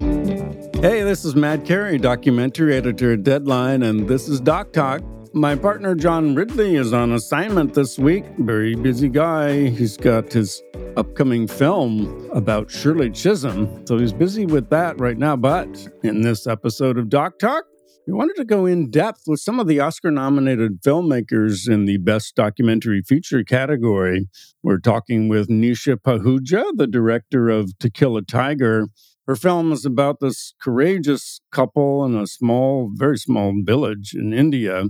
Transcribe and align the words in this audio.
Hey, 0.00 1.02
this 1.02 1.24
is 1.24 1.34
Matt 1.34 1.64
Carey, 1.64 1.98
documentary 1.98 2.76
editor 2.76 3.14
at 3.14 3.24
Deadline, 3.24 3.82
and 3.82 4.06
this 4.06 4.28
is 4.28 4.38
Doc 4.38 4.72
Talk. 4.72 5.02
My 5.34 5.56
partner 5.56 5.96
John 5.96 6.36
Ridley 6.36 6.76
is 6.76 6.92
on 6.92 7.10
assignment 7.10 7.74
this 7.74 7.98
week. 7.98 8.24
Very 8.38 8.76
busy 8.76 9.08
guy. 9.08 9.70
He's 9.70 9.96
got 9.96 10.32
his 10.32 10.62
upcoming 10.96 11.48
film 11.48 12.30
about 12.32 12.70
Shirley 12.70 13.10
Chisholm, 13.10 13.84
so 13.88 13.98
he's 13.98 14.12
busy 14.12 14.46
with 14.46 14.70
that 14.70 15.00
right 15.00 15.18
now. 15.18 15.34
But 15.34 15.88
in 16.04 16.22
this 16.22 16.46
episode 16.46 16.96
of 16.96 17.08
Doc 17.08 17.40
Talk, 17.40 17.64
we 18.06 18.12
wanted 18.12 18.36
to 18.36 18.44
go 18.44 18.64
in 18.64 18.88
depth 18.88 19.22
with 19.26 19.40
some 19.40 19.58
of 19.58 19.66
the 19.66 19.80
Oscar 19.80 20.12
nominated 20.12 20.80
filmmakers 20.82 21.68
in 21.68 21.86
the 21.86 21.96
Best 21.96 22.36
Documentary 22.36 23.02
Feature 23.02 23.42
category. 23.42 24.28
We're 24.62 24.78
talking 24.78 25.28
with 25.28 25.48
Nisha 25.48 25.96
Pahuja, 25.96 26.76
the 26.76 26.86
director 26.86 27.48
of 27.48 27.76
To 27.80 27.90
Kill 27.90 28.16
a 28.16 28.22
Tiger, 28.22 28.86
her 29.28 29.36
film 29.36 29.72
is 29.72 29.84
about 29.84 30.20
this 30.20 30.54
courageous 30.58 31.42
couple 31.52 32.02
in 32.06 32.16
a 32.16 32.26
small, 32.26 32.90
very 32.94 33.18
small 33.18 33.52
village 33.62 34.14
in 34.14 34.32
India 34.32 34.84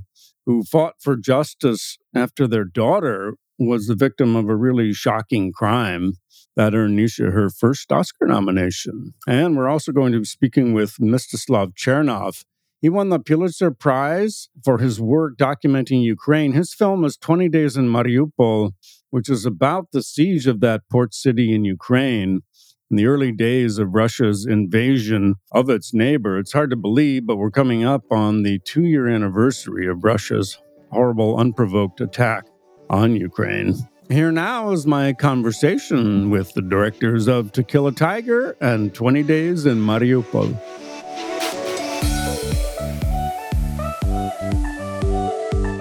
who 0.46 0.62
fought 0.62 0.94
for 1.00 1.16
justice 1.16 1.98
after 2.14 2.46
their 2.46 2.64
daughter 2.64 3.34
was 3.58 3.88
the 3.88 3.96
victim 3.96 4.36
of 4.36 4.48
a 4.48 4.54
really 4.54 4.92
shocking 4.92 5.50
crime 5.50 6.12
that 6.54 6.72
earned 6.72 6.96
Nisha 6.96 7.32
her 7.32 7.50
first 7.50 7.90
Oscar 7.90 8.26
nomination. 8.26 9.12
And 9.26 9.56
we're 9.56 9.68
also 9.68 9.90
going 9.90 10.12
to 10.12 10.20
be 10.20 10.24
speaking 10.24 10.72
with 10.72 10.98
Mstyslav 11.00 11.72
Chernov. 11.74 12.44
He 12.80 12.88
won 12.88 13.08
the 13.08 13.18
Pulitzer 13.18 13.72
Prize 13.72 14.50
for 14.64 14.78
his 14.78 15.00
work 15.00 15.36
documenting 15.36 16.04
Ukraine. 16.04 16.52
His 16.52 16.72
film 16.72 17.04
is 17.04 17.16
20 17.16 17.48
Days 17.48 17.76
in 17.76 17.88
Mariupol, 17.88 18.70
which 19.10 19.28
is 19.28 19.44
about 19.44 19.88
the 19.92 20.02
siege 20.02 20.46
of 20.46 20.60
that 20.60 20.82
port 20.88 21.12
city 21.12 21.52
in 21.52 21.64
Ukraine 21.64 22.42
in 22.90 22.96
the 22.96 23.06
early 23.06 23.32
days 23.32 23.78
of 23.78 23.94
Russia's 23.94 24.46
invasion 24.46 25.34
of 25.52 25.68
its 25.68 25.92
neighbor. 25.92 26.38
It's 26.38 26.52
hard 26.52 26.70
to 26.70 26.76
believe, 26.76 27.26
but 27.26 27.36
we're 27.36 27.50
coming 27.50 27.84
up 27.84 28.10
on 28.10 28.42
the 28.42 28.58
two 28.60 28.84
year 28.84 29.08
anniversary 29.08 29.86
of 29.86 30.04
Russia's 30.04 30.58
horrible, 30.90 31.38
unprovoked 31.38 32.00
attack 32.00 32.46
on 32.88 33.14
Ukraine. 33.14 33.74
Here 34.08 34.32
now 34.32 34.70
is 34.70 34.86
my 34.86 35.12
conversation 35.12 36.30
with 36.30 36.54
the 36.54 36.62
directors 36.62 37.28
of 37.28 37.52
To 37.52 37.62
Kill 37.62 37.88
a 37.88 37.92
Tiger 37.92 38.56
and 38.60 38.94
20 38.94 39.22
Days 39.22 39.66
in 39.66 39.78
Mariupol. 39.78 40.58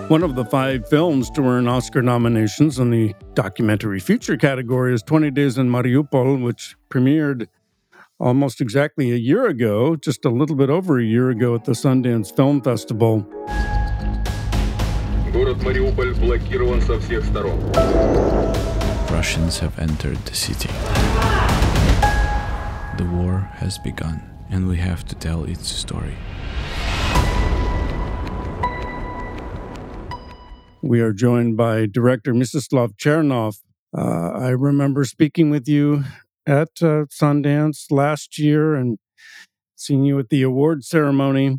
One 0.10 0.24
of 0.24 0.36
the 0.36 0.46
five 0.46 0.88
films 0.88 1.30
to 1.32 1.42
earn 1.42 1.68
Oscar 1.68 2.02
nominations 2.02 2.80
in 2.80 2.92
the 2.92 3.14
documentary 3.34 4.00
feature 4.00 4.38
category 4.38 4.94
is 4.94 5.04
20 5.04 5.32
Days 5.32 5.58
in 5.58 5.70
Mariupol, 5.70 6.42
which 6.42 6.78
premiered 6.90 7.48
almost 8.18 8.62
exactly 8.62 9.12
a 9.12 9.18
year 9.18 9.48
ago, 9.48 9.98
just 9.98 10.24
a 10.24 10.30
little 10.30 10.56
bit 10.56 10.70
over 10.70 10.98
a 10.98 11.04
year 11.04 11.30
ago 11.30 11.56
at 11.56 11.66
the 11.66 11.74
Sundance 11.74 12.34
Film 12.34 12.62
Festival. 12.62 13.28
Russians 19.12 19.60
have 19.60 19.78
entered 19.78 20.18
the 20.20 20.36
city. 20.36 20.70
The 22.98 23.10
war 23.12 23.40
has 23.56 23.78
begun, 23.78 24.22
and 24.50 24.70
we 24.70 24.78
have 24.78 25.04
to 25.08 25.16
tell 25.16 25.44
its 25.44 25.68
story. 25.68 26.16
We 30.88 31.02
are 31.02 31.12
joined 31.12 31.58
by 31.58 31.86
director 31.86 32.34
Mstyslav 32.34 32.96
Chernov. 32.96 33.58
Uh, 33.94 34.32
I 34.32 34.52
remember 34.52 35.04
speaking 35.04 35.50
with 35.50 35.68
you 35.68 36.06
at 36.46 36.70
uh, 36.82 37.12
Sundance 37.12 37.92
last 37.92 38.40
year 38.40 38.74
and 38.74 38.98
seeing 39.76 40.06
you 40.06 40.18
at 40.18 40.30
the 40.30 40.44
award 40.44 40.86
ceremony. 40.86 41.58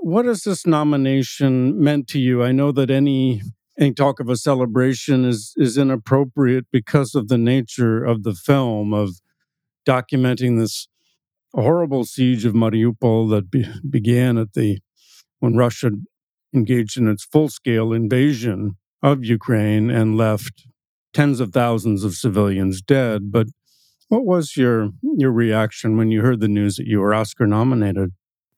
What 0.00 0.24
has 0.24 0.42
this 0.42 0.66
nomination 0.66 1.80
meant 1.80 2.08
to 2.08 2.18
you? 2.18 2.42
I 2.42 2.50
know 2.50 2.72
that 2.72 2.90
any 2.90 3.42
any 3.78 3.94
talk 3.94 4.18
of 4.18 4.28
a 4.28 4.34
celebration 4.34 5.24
is 5.24 5.54
is 5.56 5.78
inappropriate 5.78 6.66
because 6.72 7.14
of 7.14 7.28
the 7.28 7.38
nature 7.38 8.04
of 8.04 8.24
the 8.24 8.34
film 8.34 8.92
of 8.92 9.20
documenting 9.86 10.58
this 10.58 10.88
horrible 11.54 12.04
siege 12.04 12.44
of 12.44 12.54
Mariupol 12.54 13.30
that 13.30 13.52
be, 13.52 13.68
began 13.88 14.36
at 14.36 14.54
the 14.54 14.80
when 15.38 15.56
Russia 15.56 15.92
engaged 16.54 16.96
in 16.96 17.08
its 17.08 17.24
full 17.24 17.48
scale 17.48 17.92
invasion 17.92 18.76
of 19.02 19.24
Ukraine 19.24 19.90
and 19.90 20.16
left 20.16 20.66
tens 21.12 21.40
of 21.40 21.52
thousands 21.52 22.04
of 22.04 22.14
civilians 22.14 22.82
dead. 22.82 23.30
But 23.30 23.48
what 24.08 24.24
was 24.24 24.56
your 24.56 24.90
your 25.02 25.32
reaction 25.32 25.96
when 25.96 26.10
you 26.10 26.22
heard 26.22 26.40
the 26.40 26.48
news 26.48 26.76
that 26.76 26.86
you 26.86 27.00
were 27.00 27.14
Oscar 27.14 27.46
nominated? 27.46 28.12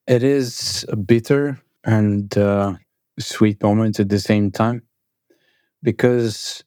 It 0.07 0.23
is 0.23 0.85
a 0.89 0.97
bitter 0.97 1.61
and 1.85 2.37
uh, 2.37 2.75
sweet 3.19 3.63
moment 3.63 4.01
at 4.01 4.09
the 4.09 4.19
same 4.19 4.51
time 4.51 4.83
because 5.83 6.65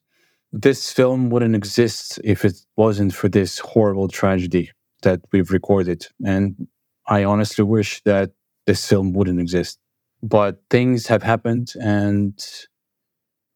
this 0.52 0.92
film 0.92 1.30
wouldn't 1.30 1.56
exist 1.56 2.20
if 2.22 2.44
it 2.44 2.54
wasn't 2.76 3.14
for 3.14 3.28
this 3.28 3.58
horrible 3.58 4.08
tragedy 4.08 4.70
that 5.02 5.20
we've 5.32 5.50
recorded. 5.50 6.06
And 6.24 6.68
I 7.06 7.24
honestly 7.24 7.64
wish 7.64 8.02
that 8.04 8.30
this 8.66 8.88
film 8.88 9.12
wouldn't 9.12 9.40
exist 9.40 9.78
but 10.24 10.62
things 10.70 11.06
have 11.06 11.22
happened 11.22 11.72
and 11.80 12.34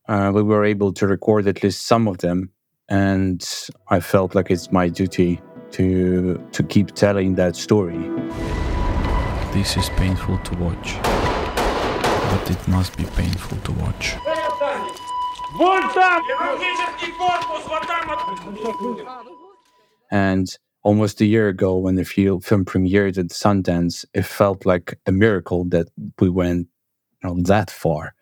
uh, 0.08 0.30
we 0.34 0.42
were 0.42 0.64
able 0.64 0.92
to 0.92 1.06
record 1.06 1.46
at 1.48 1.62
least 1.62 1.86
some 1.86 2.08
of 2.08 2.18
them. 2.18 2.50
And 2.90 3.46
i 3.88 4.00
felt 4.00 4.34
like 4.34 4.50
it's 4.50 4.72
my 4.72 4.88
duty 4.88 5.40
to 5.72 6.42
to 6.52 6.62
keep 6.62 6.94
telling 6.94 7.34
that 7.36 7.56
story. 7.56 7.98
This 9.52 9.76
is 9.76 9.88
painful 9.90 10.38
to 10.38 10.54
watch 10.58 10.98
but 12.30 12.50
it 12.50 12.68
must 12.68 12.96
be 12.96 13.04
painful 13.04 13.58
to 13.58 13.72
watch. 13.72 14.16
And 20.10 20.46
almost 20.88 21.20
a 21.20 21.26
year 21.26 21.48
ago 21.48 21.76
when 21.76 21.96
the 21.96 22.04
film 22.06 22.64
premiered 22.64 23.18
at 23.18 23.28
Sundance, 23.42 24.06
it 24.14 24.24
felt 24.24 24.64
like 24.64 24.98
a 25.06 25.12
miracle 25.12 25.64
that 25.66 25.88
we 26.20 26.30
went 26.30 26.68
you 27.22 27.30
know, 27.30 27.42
that 27.42 27.70
far, 27.70 28.14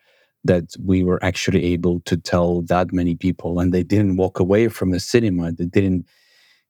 that 0.45 0.65
we 0.83 1.03
were 1.03 1.23
actually 1.23 1.65
able 1.65 2.01
to 2.01 2.17
tell 2.17 2.63
that 2.63 2.93
many 2.93 3.15
people, 3.15 3.59
and 3.61 3.73
they 3.73 3.83
didn't 3.83 4.17
walk 4.17 4.39
away 4.39 4.69
from 4.69 4.91
the 4.91 4.99
cinema. 4.99 5.53
They 5.53 5.65
didn't, 5.67 6.07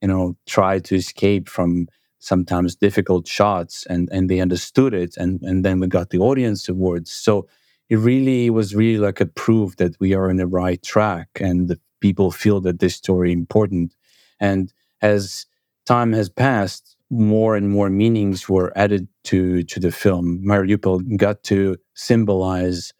you 0.01 0.09
know, 0.09 0.37
try 0.47 0.79
to 0.79 0.95
escape 0.95 1.49
from 1.49 1.87
sometimes 2.19 2.75
difficult 2.75 3.27
shots, 3.27 3.85
and 3.87 4.09
and 4.13 4.29
they 4.29 4.41
understood 4.41 4.93
it, 4.95 5.17
and 5.17 5.41
and 5.43 5.65
then 5.65 5.81
we 5.81 5.87
got 5.87 6.11
the 6.11 6.19
audience 6.19 6.69
awards. 6.69 7.11
So 7.11 7.47
it 7.89 7.97
really 7.97 8.51
was 8.51 8.75
really 8.75 8.99
like 8.99 9.21
a 9.21 9.27
proof 9.27 9.77
that 9.77 9.95
we 10.01 10.13
are 10.15 10.29
on 10.29 10.37
the 10.37 10.47
right 10.47 10.83
track, 10.83 11.29
and 11.41 11.77
people 12.01 12.31
feel 12.31 12.61
that 12.61 12.79
this 12.81 12.95
story 12.95 13.33
important, 13.33 13.95
and 14.41 14.73
as 15.01 15.46
time 15.87 16.13
has 16.13 16.29
passed, 16.29 16.95
more 17.09 17.55
and 17.55 17.69
more 17.69 17.89
meanings 17.89 18.49
were 18.49 18.71
added 18.77 19.07
to 19.25 19.63
to 19.63 19.79
the 19.79 19.91
film. 19.91 20.41
Mariupol 20.45 21.17
got 21.17 21.43
to 21.43 21.77
symbolize 21.95 22.93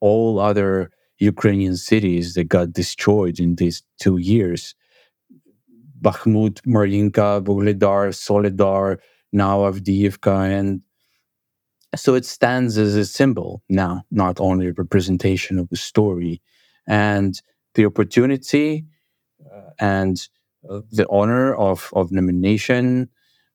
all 0.00 0.38
other 0.40 0.90
Ukrainian 1.18 1.76
cities 1.76 2.34
that 2.34 2.44
got 2.44 2.72
destroyed 2.72 3.40
in 3.40 3.56
these 3.56 3.82
two 4.00 4.18
years. 4.18 4.74
Bakhmut, 6.02 6.60
Marinka, 6.66 7.40
Vuhledar, 7.42 8.14
Soledar, 8.14 8.98
now 9.32 9.60
Avdiivka, 9.60 10.36
and 10.58 10.82
so 11.94 12.14
it 12.14 12.24
stands 12.26 12.76
as 12.76 12.94
a 12.94 13.04
symbol 13.04 13.62
now, 13.68 14.04
not 14.10 14.40
only 14.40 14.66
a 14.68 14.72
representation 14.72 15.58
of 15.58 15.68
the 15.70 15.76
story 15.76 16.42
and 16.86 17.40
the 17.74 17.86
opportunity 17.86 18.84
uh, 19.52 19.70
and 19.78 20.28
the 20.90 21.06
honor 21.10 21.54
of, 21.54 21.90
of 21.94 22.12
nomination 22.12 23.08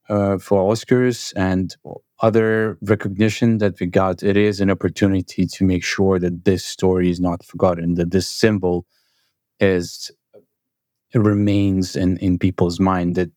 uh, 0.09 0.37
for 0.37 0.71
Oscars 0.71 1.33
and 1.35 1.75
other 2.21 2.77
recognition 2.81 3.57
that 3.59 3.79
we 3.79 3.87
got, 3.87 4.23
it 4.23 4.37
is 4.37 4.59
an 4.61 4.69
opportunity 4.69 5.45
to 5.45 5.63
make 5.63 5.83
sure 5.83 6.19
that 6.19 6.45
this 6.45 6.65
story 6.65 7.09
is 7.09 7.19
not 7.19 7.43
forgotten, 7.43 7.95
that 7.95 8.11
this 8.11 8.27
symbol 8.27 8.85
is 9.59 10.11
remains 11.13 11.95
in, 11.95 12.17
in 12.17 12.39
people's 12.39 12.79
mind, 12.79 13.15
that 13.15 13.31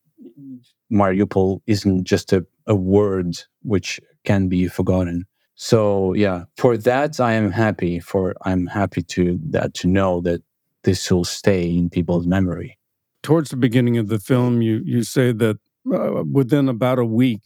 Mariupol 0.91 1.61
isn't 1.67 2.05
just 2.05 2.31
a 2.31 2.45
a 2.67 2.75
word 2.75 3.37
which 3.61 3.99
can 4.23 4.47
be 4.47 4.67
forgotten. 4.67 5.25
So 5.55 6.13
yeah, 6.13 6.45
for 6.57 6.77
that 6.77 7.19
I 7.19 7.33
am 7.33 7.51
happy. 7.51 7.99
For 7.99 8.35
I'm 8.43 8.67
happy 8.67 9.01
to 9.03 9.39
that 9.49 9.73
to 9.75 9.87
know 9.87 10.21
that 10.21 10.41
this 10.83 11.11
will 11.11 11.25
stay 11.25 11.69
in 11.69 11.89
people's 11.89 12.27
memory. 12.27 12.77
Towards 13.25 13.49
the 13.49 13.57
beginning 13.57 13.97
of 13.97 14.07
the 14.07 14.19
film, 14.19 14.61
you 14.61 14.83
you 14.85 15.01
say 15.01 15.31
that 15.31 15.57
uh, 15.91 16.23
within 16.31 16.69
about 16.69 16.99
a 16.99 17.05
week 17.05 17.41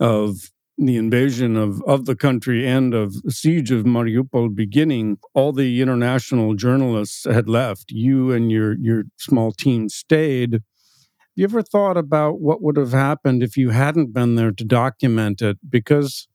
of 0.00 0.50
the 0.76 0.96
invasion 0.96 1.56
of, 1.56 1.80
of 1.86 2.06
the 2.06 2.16
country 2.16 2.66
and 2.66 2.92
of 2.92 3.22
the 3.22 3.30
siege 3.30 3.70
of 3.70 3.84
Mariupol 3.84 4.56
beginning, 4.56 5.18
all 5.32 5.52
the 5.52 5.80
international 5.80 6.54
journalists 6.54 7.24
had 7.24 7.48
left. 7.48 7.92
You 7.92 8.32
and 8.32 8.50
your 8.50 8.76
your 8.80 9.04
small 9.16 9.52
team 9.52 9.88
stayed. 9.88 10.54
Have 10.54 10.62
you 11.36 11.44
ever 11.44 11.62
thought 11.62 11.96
about 11.96 12.40
what 12.40 12.60
would 12.60 12.76
have 12.76 12.90
happened 12.90 13.44
if 13.44 13.56
you 13.56 13.70
hadn't 13.70 14.12
been 14.12 14.34
there 14.34 14.50
to 14.50 14.64
document 14.64 15.40
it? 15.40 15.58
Because 15.70 16.26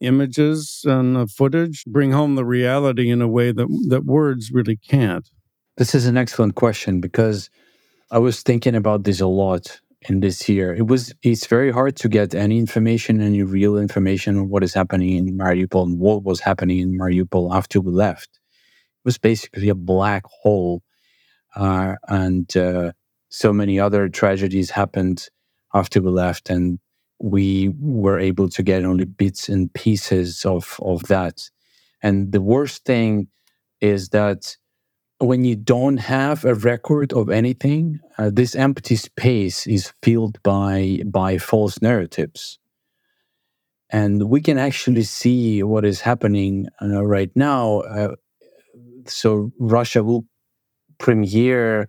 images 0.00 0.80
and 0.86 1.30
footage 1.30 1.84
bring 1.84 2.12
home 2.12 2.36
the 2.36 2.46
reality 2.46 3.10
in 3.10 3.20
a 3.20 3.28
way 3.28 3.52
that 3.52 3.68
that 3.90 4.06
words 4.06 4.50
really 4.50 4.78
can't. 4.78 5.28
This 5.76 5.94
is 5.94 6.06
an 6.06 6.16
excellent 6.16 6.54
question 6.54 7.02
because 7.02 7.50
I 8.10 8.18
was 8.18 8.42
thinking 8.42 8.74
about 8.74 9.04
this 9.04 9.20
a 9.20 9.26
lot 9.26 9.80
in 10.08 10.20
this 10.20 10.48
year. 10.48 10.74
It 10.74 10.86
was 10.86 11.14
it's 11.22 11.46
very 11.46 11.70
hard 11.70 11.96
to 11.96 12.08
get 12.08 12.34
any 12.34 12.58
information, 12.58 13.20
any 13.20 13.42
real 13.42 13.76
information 13.76 14.38
on 14.38 14.48
what 14.48 14.64
is 14.64 14.72
happening 14.72 15.16
in 15.16 15.36
Mariupol 15.36 15.84
and 15.84 15.98
what 15.98 16.22
was 16.22 16.40
happening 16.40 16.78
in 16.78 16.98
Mariupol 16.98 17.54
after 17.54 17.80
we 17.80 17.92
left. 17.92 18.30
It 18.32 19.04
was 19.04 19.18
basically 19.18 19.68
a 19.68 19.74
black 19.74 20.24
hole, 20.24 20.82
uh, 21.54 21.96
and 22.08 22.56
uh, 22.56 22.92
so 23.28 23.52
many 23.52 23.78
other 23.78 24.08
tragedies 24.08 24.70
happened 24.70 25.28
after 25.74 26.00
we 26.00 26.10
left, 26.10 26.48
and 26.48 26.78
we 27.20 27.74
were 27.78 28.18
able 28.18 28.48
to 28.48 28.62
get 28.62 28.84
only 28.84 29.04
bits 29.04 29.50
and 29.50 29.72
pieces 29.74 30.46
of 30.46 30.78
of 30.80 31.02
that. 31.08 31.50
And 32.02 32.32
the 32.32 32.40
worst 32.40 32.86
thing 32.86 33.28
is 33.82 34.08
that 34.10 34.56
when 35.18 35.44
you 35.44 35.56
don't 35.56 35.96
have 35.98 36.44
a 36.44 36.54
record 36.54 37.12
of 37.12 37.28
anything, 37.28 38.00
uh, 38.18 38.30
this 38.32 38.54
empty 38.54 38.96
space 38.96 39.66
is 39.66 39.92
filled 40.02 40.40
by 40.42 41.00
by 41.06 41.38
false 41.38 41.82
narratives, 41.82 42.58
and 43.90 44.28
we 44.30 44.40
can 44.40 44.58
actually 44.58 45.02
see 45.02 45.62
what 45.62 45.84
is 45.84 46.00
happening 46.00 46.68
uh, 46.80 47.04
right 47.04 47.30
now. 47.34 47.80
Uh, 47.80 48.14
so 49.06 49.50
Russia 49.58 50.04
will 50.04 50.24
premiere 50.98 51.88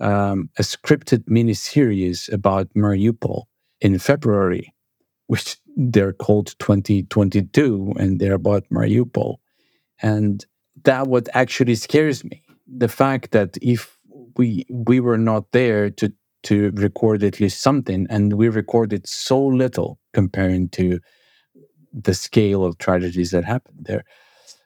um, 0.00 0.48
a 0.58 0.62
scripted 0.62 1.24
miniseries 1.28 2.32
about 2.32 2.72
Mariupol 2.74 3.44
in 3.80 3.98
February, 3.98 4.72
which 5.26 5.58
they're 5.76 6.14
called 6.14 6.54
2022, 6.58 7.94
and 7.98 8.18
they're 8.18 8.34
about 8.34 8.64
Mariupol, 8.70 9.36
and 10.00 10.46
that 10.84 11.08
what 11.08 11.28
actually 11.34 11.74
scares 11.74 12.24
me 12.24 12.42
the 12.78 12.88
fact 12.88 13.32
that 13.32 13.56
if 13.62 13.98
we 14.36 14.64
we 14.70 15.00
were 15.00 15.18
not 15.18 15.52
there 15.52 15.90
to 15.90 16.12
to 16.42 16.70
record 16.72 17.22
at 17.22 17.40
least 17.40 17.60
something 17.60 18.06
and 18.08 18.34
we 18.34 18.48
recorded 18.48 19.06
so 19.06 19.44
little 19.44 19.98
comparing 20.14 20.68
to 20.70 21.00
the 21.92 22.14
scale 22.14 22.64
of 22.64 22.78
tragedies 22.78 23.30
that 23.32 23.44
happened 23.44 23.78
there 23.82 24.04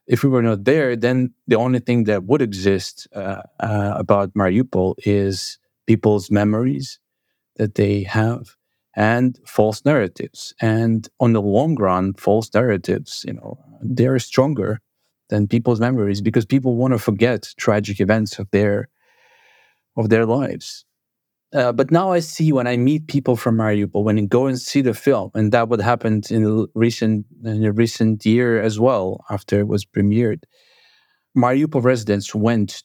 if 0.07 0.23
we 0.23 0.29
were 0.29 0.43
not 0.43 0.65
there 0.65 0.95
then 0.95 1.33
the 1.47 1.57
only 1.57 1.79
thing 1.81 2.05
that 2.05 2.25
would 2.25 2.43
exist 2.43 3.09
uh, 3.15 3.43
uh, 3.61 3.95
about 3.97 4.35
mariupol 4.35 4.95
is 4.99 5.59
people's 5.87 6.31
memories 6.31 6.99
that 7.57 7.75
they 7.75 8.03
have 8.03 8.57
and 8.97 9.39
false 9.47 9.85
narratives. 9.85 10.55
And 10.61 11.09
on 11.21 11.33
the 11.33 11.43
long 11.43 11.77
run 11.77 12.15
false 12.15 12.51
narratives 12.55 13.25
you 13.27 13.35
know 13.35 13.59
they're 13.83 14.19
stronger 14.19 14.81
than 15.31 15.49
people's 15.49 15.81
memories 15.81 16.21
because 16.21 16.45
people 16.45 16.77
want 16.77 16.93
to 16.93 16.99
forget 16.99 17.53
tragic 17.57 18.01
events 18.01 18.39
of 18.39 18.51
their 18.51 18.89
of 19.97 20.09
their 20.09 20.27
lives. 20.27 20.85
Uh, 21.55 21.71
but 21.71 21.93
now 21.93 22.11
I 22.11 22.19
see 22.19 22.53
when 22.53 22.67
I 22.67 22.77
meet 22.77 23.07
people 23.07 23.37
from 23.37 23.57
Mariupol, 23.57 24.03
when 24.03 24.19
I 24.19 24.23
go 24.23 24.47
and 24.47 24.61
see 24.61 24.81
the 24.81 24.93
film, 24.93 25.31
and 25.35 25.53
that 25.53 25.69
what 25.69 25.81
happened 25.81 26.31
in 26.31 26.43
the 26.43 26.67
recent 26.75 27.27
in 27.45 27.65
a 27.65 27.73
recent 27.73 28.27
year 28.27 28.61
as 28.61 28.81
well 28.81 29.25
after 29.31 29.61
it 29.61 29.69
was 29.69 29.85
premiered. 29.85 30.43
Mariupol 31.37 31.83
residents 31.83 32.35
went 32.35 32.83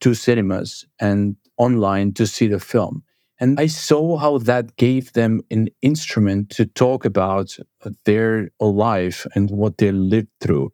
to 0.00 0.14
cinemas 0.14 0.84
and 1.00 1.36
online 1.56 2.12
to 2.14 2.26
see 2.26 2.48
the 2.48 2.58
film. 2.58 3.04
And 3.40 3.58
I 3.58 3.66
saw 3.66 4.16
how 4.16 4.38
that 4.38 4.76
gave 4.76 5.12
them 5.12 5.40
an 5.50 5.68
instrument 5.82 6.50
to 6.50 6.66
talk 6.66 7.04
about 7.04 7.56
their 8.04 8.50
life 8.60 9.26
and 9.34 9.50
what 9.50 9.78
they 9.78 9.92
lived 9.92 10.28
through 10.40 10.72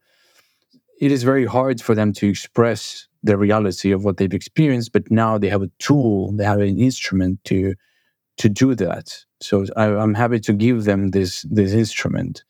it 1.01 1.11
is 1.11 1.23
very 1.25 1.47
hard 1.47 1.81
for 1.81 1.95
them 1.95 2.13
to 2.13 2.29
express 2.29 3.09
the 3.23 3.37
reality 3.37 3.91
of 3.91 4.05
what 4.05 4.17
they've 4.17 4.33
experienced 4.33 4.93
but 4.93 5.11
now 5.11 5.39
they 5.39 5.49
have 5.49 5.63
a 5.63 5.71
tool 5.79 6.33
they 6.33 6.45
have 6.45 6.61
an 6.61 6.79
instrument 6.79 7.43
to 7.45 7.75
to 8.41 8.49
do 8.49 8.75
that. 8.75 9.25
So 9.41 9.67
I, 9.77 9.85
am 9.85 10.15
happy 10.15 10.41
to 10.41 10.53
give 10.55 10.85
them 10.85 11.11
this 11.11 11.43
this 11.51 11.73
instrument 11.73 12.43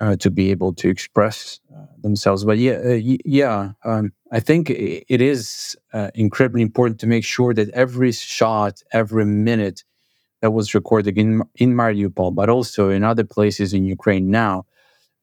uh, 0.00 0.16
to 0.16 0.30
be 0.30 0.50
able 0.52 0.72
to 0.74 0.88
express 0.88 1.60
uh, 1.76 1.86
themselves. 2.00 2.44
But 2.44 2.58
yeah 2.58 2.78
uh, 2.84 3.00
yeah 3.24 3.72
um, 3.84 4.12
i 4.30 4.40
think 4.40 4.70
it 4.70 5.20
is 5.20 5.76
uh, 5.92 6.10
incredibly 6.14 6.62
important 6.62 7.00
to 7.00 7.06
make 7.06 7.24
sure 7.24 7.52
that 7.54 7.68
every 7.70 8.12
shot 8.12 8.82
every 8.92 9.26
minute 9.26 9.84
that 10.40 10.52
was 10.52 10.74
recorded 10.74 11.18
in 11.18 11.42
in 11.56 11.74
mariupol 11.74 12.34
but 12.34 12.48
also 12.48 12.90
in 12.90 13.02
other 13.04 13.24
places 13.24 13.72
in 13.74 13.84
ukraine 13.84 14.30
now 14.30 14.64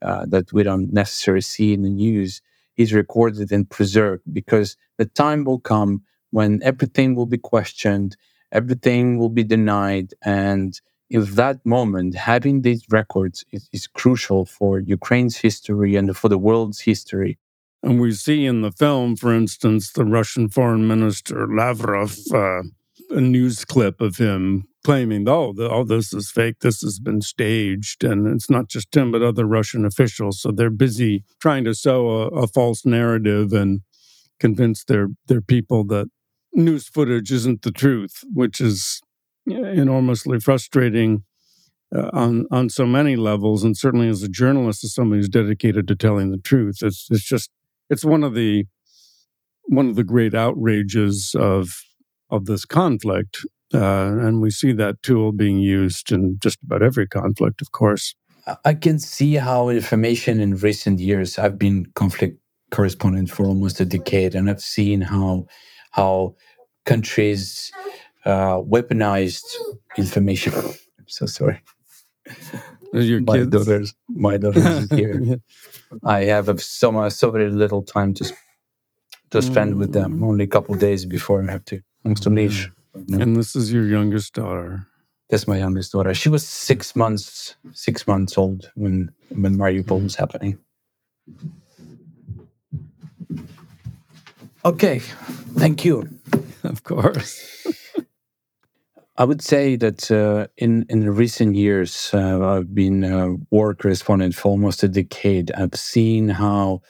uh, 0.01 0.25
that 0.27 0.53
we 0.53 0.63
don't 0.63 0.93
necessarily 0.93 1.41
see 1.41 1.73
in 1.73 1.83
the 1.83 1.89
news 1.89 2.41
is 2.77 2.93
recorded 2.93 3.51
and 3.51 3.69
preserved 3.69 4.23
because 4.31 4.77
the 4.97 5.05
time 5.05 5.43
will 5.43 5.59
come 5.59 6.01
when 6.31 6.61
everything 6.63 7.15
will 7.15 7.25
be 7.25 7.37
questioned, 7.37 8.15
everything 8.51 9.17
will 9.17 9.29
be 9.29 9.43
denied. 9.43 10.13
And 10.23 10.79
in 11.09 11.25
that 11.35 11.65
moment, 11.65 12.15
having 12.15 12.61
these 12.61 12.83
records 12.89 13.43
is, 13.51 13.67
is 13.73 13.87
crucial 13.87 14.45
for 14.45 14.79
Ukraine's 14.79 15.37
history 15.37 15.95
and 15.95 16.15
for 16.15 16.29
the 16.29 16.37
world's 16.37 16.81
history. 16.81 17.37
And 17.81 17.99
we 17.99 18.11
see 18.11 18.45
in 18.45 18.61
the 18.61 18.71
film, 18.71 19.15
for 19.15 19.33
instance, 19.33 19.91
the 19.91 20.05
Russian 20.05 20.49
foreign 20.49 20.87
minister 20.87 21.47
Lavrov, 21.47 22.17
uh, 22.33 22.63
a 23.09 23.21
news 23.21 23.65
clip 23.65 24.01
of 24.01 24.17
him 24.17 24.65
claiming, 24.83 25.27
oh, 25.27 25.53
the, 25.53 25.69
all 25.69 25.83
this 25.83 26.13
is 26.13 26.31
fake, 26.31 26.59
this 26.61 26.81
has 26.81 26.99
been 26.99 27.21
staged. 27.21 28.03
And 28.03 28.27
it's 28.27 28.49
not 28.49 28.69
just 28.69 28.95
him, 28.95 29.11
but 29.11 29.21
other 29.21 29.45
Russian 29.45 29.85
officials. 29.85 30.41
So 30.41 30.51
they're 30.51 30.69
busy 30.69 31.23
trying 31.41 31.65
to 31.65 31.75
sow 31.75 32.09
a, 32.09 32.27
a 32.27 32.47
false 32.47 32.85
narrative 32.85 33.51
and 33.51 33.81
convince 34.39 34.83
their, 34.83 35.07
their 35.27 35.41
people 35.41 35.83
that 35.85 36.07
news 36.53 36.87
footage 36.87 37.31
isn't 37.31 37.61
the 37.61 37.71
truth, 37.71 38.23
which 38.33 38.61
is 38.61 39.01
enormously 39.45 40.39
frustrating 40.39 41.23
uh, 41.95 42.09
on 42.13 42.45
on 42.51 42.69
so 42.69 42.85
many 42.85 43.15
levels, 43.15 43.63
and 43.63 43.75
certainly 43.75 44.07
as 44.07 44.21
a 44.21 44.29
journalist, 44.29 44.83
as 44.83 44.93
somebody 44.93 45.19
who's 45.19 45.29
dedicated 45.29 45.87
to 45.87 45.95
telling 45.95 46.31
the 46.31 46.37
truth, 46.37 46.77
it's 46.81 47.07
it's 47.09 47.23
just 47.23 47.49
it's 47.89 48.05
one 48.05 48.23
of 48.23 48.35
the 48.35 48.65
one 49.63 49.87
of 49.87 49.95
the 49.95 50.03
great 50.03 50.35
outrages 50.35 51.35
of 51.37 51.69
of 52.29 52.45
this 52.45 52.65
conflict 52.65 53.45
uh, 53.73 54.17
and 54.19 54.41
we 54.41 54.49
see 54.49 54.71
that 54.73 55.01
tool 55.03 55.31
being 55.31 55.59
used 55.59 56.11
in 56.11 56.37
just 56.39 56.61
about 56.63 56.81
every 56.81 57.07
conflict, 57.07 57.61
of 57.61 57.71
course. 57.71 58.15
I 58.65 58.73
can 58.73 58.97
see 58.97 59.35
how 59.35 59.69
information 59.69 60.39
in 60.39 60.55
recent 60.55 60.99
years. 60.99 61.37
I've 61.37 61.59
been 61.59 61.85
conflict 61.93 62.39
correspondent 62.71 63.29
for 63.29 63.45
almost 63.45 63.79
a 63.79 63.85
decade, 63.85 64.33
and 64.33 64.49
I've 64.49 64.61
seen 64.61 65.01
how 65.01 65.45
how 65.91 66.35
countries 66.85 67.71
uh, 68.25 68.57
weaponized 68.57 69.45
information. 69.97 70.53
I'm 70.55 71.07
so 71.07 71.27
sorry. 71.27 71.61
Your 72.91 73.21
my 73.21 73.37
kids? 73.37 73.49
daughters, 73.51 73.93
my 74.07 74.37
daughters 74.37 74.89
here. 74.89 75.19
yeah. 75.21 75.35
I 76.03 76.23
have 76.23 76.59
so 76.59 77.07
so 77.09 77.29
very 77.29 77.51
little 77.51 77.83
time 77.83 78.15
to 78.15 78.33
to 79.29 79.43
spend 79.43 79.75
mm. 79.75 79.77
with 79.77 79.93
them. 79.93 80.19
Mm. 80.19 80.23
Only 80.23 80.45
a 80.45 80.47
couple 80.47 80.73
days 80.73 81.05
before 81.05 81.47
I 81.47 81.51
have 81.51 81.65
to 81.65 81.83
I 82.05 82.09
have 82.09 82.19
to 82.21 82.29
leave. 82.29 82.71
And 83.11 83.35
this 83.35 83.55
is 83.55 83.71
your 83.71 83.85
youngest 83.85 84.33
daughter. 84.33 84.87
That's 85.29 85.47
my 85.47 85.57
youngest 85.57 85.91
daughter. 85.91 86.13
She 86.13 86.29
was 86.29 86.47
six 86.47 86.95
months 86.95 87.55
six 87.73 88.07
months 88.07 88.37
old 88.37 88.71
when 88.75 89.11
when 89.29 89.57
Mariupol 89.57 90.03
was 90.03 90.15
happening. 90.15 90.57
Okay, 94.65 94.99
thank 95.57 95.85
you. 95.85 96.09
Of 96.63 96.83
course. 96.83 97.65
I 99.15 99.23
would 99.23 99.41
say 99.41 99.77
that 99.77 100.11
uh, 100.11 100.47
in 100.57 100.85
in 100.89 101.09
recent 101.09 101.55
years, 101.55 102.11
uh, 102.13 102.39
I've 102.45 102.73
been 102.75 103.03
a 103.03 103.35
war 103.49 103.73
correspondent 103.73 104.35
for 104.35 104.49
almost 104.49 104.83
a 104.83 104.89
decade. 104.89 105.51
I've 105.53 105.75
seen 105.75 106.29
how 106.29 106.81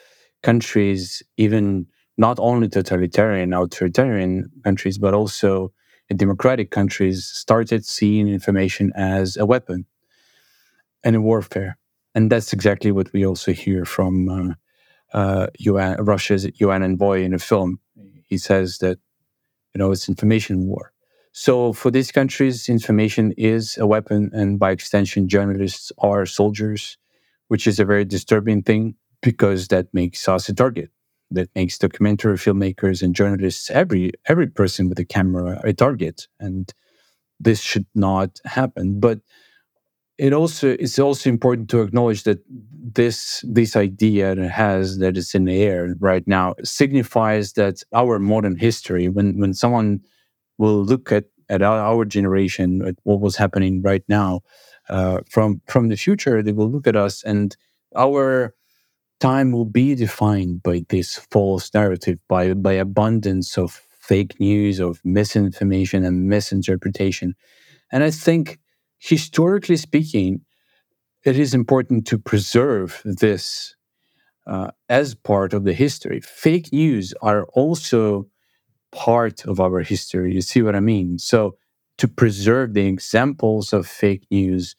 countries, 0.42 1.22
even 1.36 1.86
not 2.20 2.38
only 2.40 2.68
totalitarian, 2.68 3.54
authoritarian 3.54 4.50
countries, 4.64 4.98
but 4.98 5.14
also 5.14 5.72
democratic 6.16 6.70
countries 6.72 7.26
started 7.26 7.86
seeing 7.86 8.28
information 8.28 8.92
as 8.96 9.38
a 9.38 9.46
weapon. 9.46 9.86
and 11.04 11.16
a 11.16 11.20
warfare. 11.20 11.78
And 12.14 12.30
that's 12.30 12.52
exactly 12.52 12.92
what 12.92 13.12
we 13.12 13.24
also 13.26 13.52
hear 13.52 13.84
from 13.84 14.28
uh, 15.14 15.18
uh, 15.18 15.46
UN, 15.60 15.96
Russia's 16.04 16.48
UN 16.60 16.82
envoy 16.82 17.22
in 17.22 17.32
the 17.32 17.38
film. 17.38 17.80
He 18.28 18.38
says 18.38 18.78
that, 18.78 18.98
you 19.74 19.78
know, 19.78 19.92
it's 19.92 20.08
information 20.08 20.66
war. 20.66 20.92
So 21.32 21.72
for 21.74 21.90
these 21.90 22.12
countries, 22.12 22.68
information 22.68 23.32
is 23.38 23.78
a 23.78 23.86
weapon, 23.86 24.30
and 24.34 24.58
by 24.58 24.72
extension, 24.72 25.28
journalists 25.28 25.92
are 25.98 26.26
soldiers, 26.26 26.98
which 27.48 27.66
is 27.66 27.80
a 27.80 27.86
very 27.86 28.04
disturbing 28.04 28.62
thing 28.62 28.96
because 29.22 29.68
that 29.68 29.92
makes 29.94 30.28
us 30.28 30.48
a 30.48 30.54
target. 30.54 30.90
That 31.30 31.48
makes 31.54 31.78
documentary 31.78 32.36
filmmakers 32.36 33.02
and 33.02 33.14
journalists, 33.14 33.70
every 33.70 34.12
every 34.26 34.48
person 34.48 34.88
with 34.88 34.98
a 34.98 35.04
camera, 35.04 35.60
a 35.62 35.72
target, 35.72 36.26
and 36.40 36.72
this 37.38 37.60
should 37.60 37.86
not 37.94 38.40
happen. 38.44 39.00
But 39.00 39.20
it 40.18 40.34
also 40.34 40.76
it's 40.78 40.98
also 40.98 41.30
important 41.30 41.70
to 41.70 41.80
acknowledge 41.80 42.24
that 42.24 42.38
this 42.48 43.42
this 43.48 43.74
idea 43.74 44.34
that 44.34 44.50
has 44.50 44.98
that 44.98 45.16
is 45.16 45.34
in 45.34 45.46
the 45.46 45.62
air 45.62 45.94
right 45.98 46.26
now 46.26 46.54
signifies 46.62 47.54
that 47.54 47.82
our 47.94 48.18
modern 48.18 48.56
history 48.56 49.08
when 49.08 49.38
when 49.40 49.54
someone 49.54 50.00
will 50.58 50.84
look 50.84 51.10
at 51.10 51.24
at 51.48 51.62
our 51.62 52.04
generation 52.04 52.82
at 52.86 52.96
what 53.04 53.20
was 53.20 53.36
happening 53.36 53.80
right 53.82 54.04
now 54.08 54.40
uh, 54.90 55.20
from 55.30 55.62
from 55.66 55.88
the 55.88 55.96
future 55.96 56.42
they 56.42 56.52
will 56.52 56.70
look 56.70 56.86
at 56.86 56.96
us 56.96 57.22
and 57.24 57.56
our 57.96 58.54
time 59.20 59.52
will 59.52 59.66
be 59.66 59.94
defined 59.94 60.62
by 60.62 60.82
this 60.88 61.18
false 61.30 61.72
narrative 61.74 62.18
by 62.28 62.54
by 62.54 62.72
abundance 62.72 63.58
of 63.58 63.82
fake 64.00 64.40
news 64.40 64.80
of 64.80 65.00
misinformation 65.04 66.04
and 66.04 66.28
misinterpretation 66.28 67.34
and 67.92 68.02
i 68.02 68.10
think 68.10 68.58
historically 69.00 69.76
speaking, 69.76 70.42
it 71.24 71.38
is 71.38 71.54
important 71.54 72.06
to 72.06 72.18
preserve 72.18 73.02
this 73.04 73.74
uh, 74.46 74.70
as 74.88 75.14
part 75.14 75.52
of 75.52 75.64
the 75.64 75.72
history. 75.72 76.20
Fake 76.20 76.72
news 76.72 77.12
are 77.22 77.46
also 77.54 78.26
part 78.92 79.44
of 79.46 79.58
our 79.60 79.80
history. 79.80 80.34
You 80.34 80.42
see 80.42 80.62
what 80.62 80.76
I 80.76 80.80
mean? 80.80 81.18
So, 81.18 81.56
to 81.98 82.08
preserve 82.08 82.72
the 82.72 82.86
examples 82.86 83.74
of 83.74 83.86
fake 83.86 84.26
news 84.30 84.74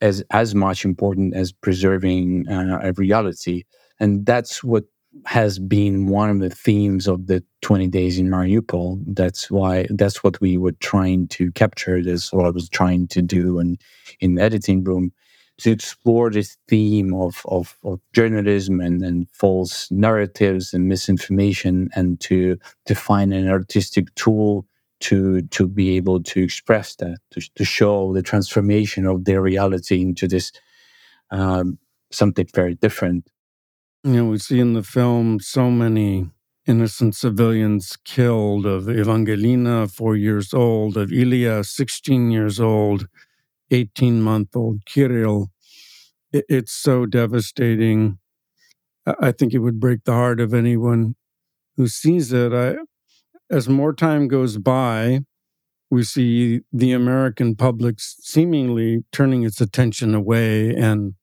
as 0.00 0.22
as 0.30 0.54
much 0.54 0.84
important 0.84 1.34
as 1.34 1.52
preserving 1.52 2.48
uh, 2.48 2.80
a 2.82 2.92
reality, 2.92 3.64
and 3.98 4.26
that's 4.26 4.64
what 4.64 4.84
has 5.26 5.58
been 5.58 6.06
one 6.06 6.30
of 6.30 6.38
the 6.38 6.50
themes 6.50 7.08
of 7.08 7.26
the 7.26 7.42
20 7.62 7.88
days 7.88 8.18
in 8.18 8.28
Mariupol. 8.28 9.02
That's 9.06 9.50
why 9.50 9.86
that's 9.90 10.22
what 10.22 10.40
we 10.40 10.56
were 10.56 10.72
trying 10.72 11.28
to 11.28 11.50
capture. 11.52 12.02
That's 12.02 12.32
what 12.32 12.46
I 12.46 12.50
was 12.50 12.68
trying 12.68 13.08
to 13.08 13.22
do 13.22 13.58
and 13.58 13.80
in 14.20 14.36
the 14.36 14.42
editing 14.42 14.84
room 14.84 15.12
to 15.60 15.70
explore 15.70 16.30
this 16.30 16.56
theme 16.68 17.12
of, 17.12 17.42
of, 17.46 17.76
of 17.84 18.00
journalism 18.14 18.80
and, 18.80 19.02
and 19.02 19.28
false 19.30 19.90
narratives 19.90 20.72
and 20.72 20.88
misinformation 20.88 21.90
and 21.94 22.18
to 22.20 22.56
to 22.86 22.94
find 22.94 23.34
an 23.34 23.48
artistic 23.48 24.14
tool 24.14 24.66
to 25.00 25.42
to 25.42 25.66
be 25.66 25.96
able 25.96 26.22
to 26.22 26.42
express 26.42 26.94
that, 26.96 27.18
to, 27.32 27.40
to 27.54 27.64
show 27.64 28.12
the 28.12 28.22
transformation 28.22 29.06
of 29.06 29.24
their 29.24 29.40
reality 29.40 30.00
into 30.02 30.28
this 30.28 30.52
um, 31.30 31.78
something 32.10 32.46
very 32.54 32.74
different. 32.74 33.28
You 34.04 34.12
know, 34.12 34.24
we 34.26 34.38
see 34.38 34.60
in 34.60 34.72
the 34.72 34.82
film 34.82 35.40
so 35.40 35.70
many 35.70 36.30
innocent 36.66 37.14
civilians 37.14 37.96
killed 38.04 38.66
of 38.66 38.88
Evangelina, 38.88 39.88
four 39.88 40.16
years 40.16 40.54
old, 40.54 40.96
of 40.96 41.12
Ilya, 41.12 41.64
16 41.64 42.30
years 42.30 42.60
old, 42.60 43.08
18 43.70 44.22
month 44.22 44.56
old 44.56 44.84
Kirill. 44.86 45.50
It, 46.32 46.44
it's 46.48 46.72
so 46.72 47.06
devastating. 47.06 48.18
I 49.20 49.32
think 49.32 49.54
it 49.54 49.58
would 49.58 49.80
break 49.80 50.04
the 50.04 50.12
heart 50.12 50.40
of 50.40 50.54
anyone 50.54 51.16
who 51.76 51.88
sees 51.88 52.32
it. 52.32 52.52
I, 52.52 52.76
as 53.50 53.68
more 53.68 53.92
time 53.92 54.28
goes 54.28 54.58
by, 54.58 55.20
we 55.90 56.04
see 56.04 56.60
the 56.72 56.92
American 56.92 57.56
public 57.56 57.96
seemingly 57.98 59.04
turning 59.12 59.42
its 59.42 59.60
attention 59.60 60.14
away 60.14 60.74
and 60.74 61.14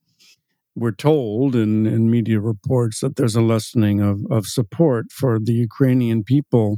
we're 0.76 0.92
told 0.92 1.56
in, 1.56 1.88
in 1.88 2.12
media 2.12 2.40
reports 2.40 3.00
that 3.00 3.16
there's 3.16 3.36
a 3.36 3.42
lessening 3.42 4.00
of, 4.00 4.20
of 4.30 4.46
support 4.46 5.12
for 5.12 5.40
the 5.40 5.54
Ukrainian 5.54 6.24
people. 6.24 6.78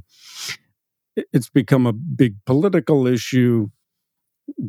It's 1.34 1.50
become 1.50 1.86
a 1.86 1.92
big 1.92 2.36
political 2.46 3.06
issue 3.08 3.68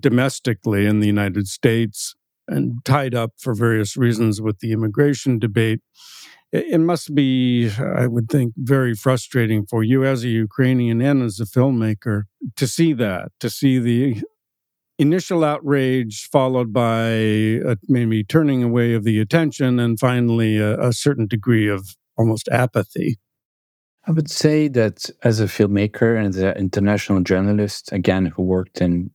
domestically 0.00 0.84
in 0.84 0.99
the 0.99 1.06
United 1.06 1.46
States 1.46 2.16
and 2.49 2.84
tied 2.84 3.14
up 3.14 3.30
for 3.38 3.54
various 3.54 3.96
reasons 3.96 4.40
with 4.40 4.58
the 4.58 4.72
immigration 4.72 5.38
debate. 5.38 5.80
It 6.52 6.80
must 6.80 7.14
be, 7.14 7.71
I 7.71 8.09
would 8.09 8.28
think, 8.28 8.54
very 8.57 8.95
frustrating 8.95 9.66
for 9.66 9.85
you 9.85 10.04
as 10.04 10.25
a 10.25 10.28
Ukrainian 10.28 11.00
and 11.00 11.23
as 11.23 11.38
a 11.38 11.45
filmmaker 11.45 12.25
to 12.57 12.66
see 12.66 12.92
that, 12.95 13.30
to 13.38 13.49
see 13.49 13.78
the 13.78 14.23
initial 14.99 15.45
outrage 15.45 16.28
followed 16.33 16.73
by 16.73 17.04
a, 17.07 17.76
maybe 17.88 18.25
turning 18.25 18.64
away 18.64 18.95
of 18.95 19.04
the 19.04 19.21
attention 19.21 19.78
and 19.78 20.00
finally 20.00 20.59
a, 20.59 20.78
a 20.80 20.92
certain 20.92 21.26
degree 21.28 21.69
of 21.69 21.97
almost 22.19 22.49
apathy. 22.49 23.19
I 24.07 24.11
would 24.11 24.30
say 24.30 24.66
that 24.69 25.09
as 25.23 25.38
a 25.40 25.45
filmmaker 25.45 26.19
and 26.19 26.28
as 26.28 26.37
an 26.38 26.57
international 26.57 27.21
journalist 27.23 27.92
again 27.92 28.26
who 28.26 28.42
worked 28.42 28.80
in 28.80 29.11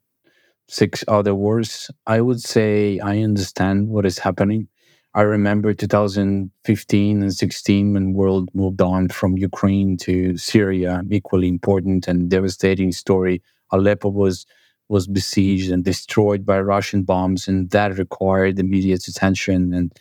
six 0.67 1.03
other 1.07 1.35
wars 1.35 1.91
i 2.07 2.19
would 2.19 2.41
say 2.41 2.99
i 2.99 3.19
understand 3.19 3.87
what 3.87 4.05
is 4.05 4.17
happening 4.19 4.67
i 5.15 5.21
remember 5.21 5.73
2015 5.73 7.21
and 7.21 7.33
16 7.33 7.93
when 7.93 8.13
world 8.13 8.49
moved 8.53 8.81
on 8.81 9.09
from 9.09 9.37
ukraine 9.37 9.97
to 9.97 10.37
syria 10.37 11.01
equally 11.09 11.47
important 11.47 12.07
and 12.07 12.29
devastating 12.29 12.91
story 12.91 13.41
aleppo 13.71 14.09
was 14.09 14.45
was 14.87 15.07
besieged 15.07 15.71
and 15.71 15.83
destroyed 15.83 16.45
by 16.45 16.59
Russian 16.59 17.03
bombs, 17.03 17.47
and 17.47 17.69
that 17.71 17.97
required 17.97 18.59
immediate 18.59 19.07
attention. 19.07 19.73
And 19.73 19.91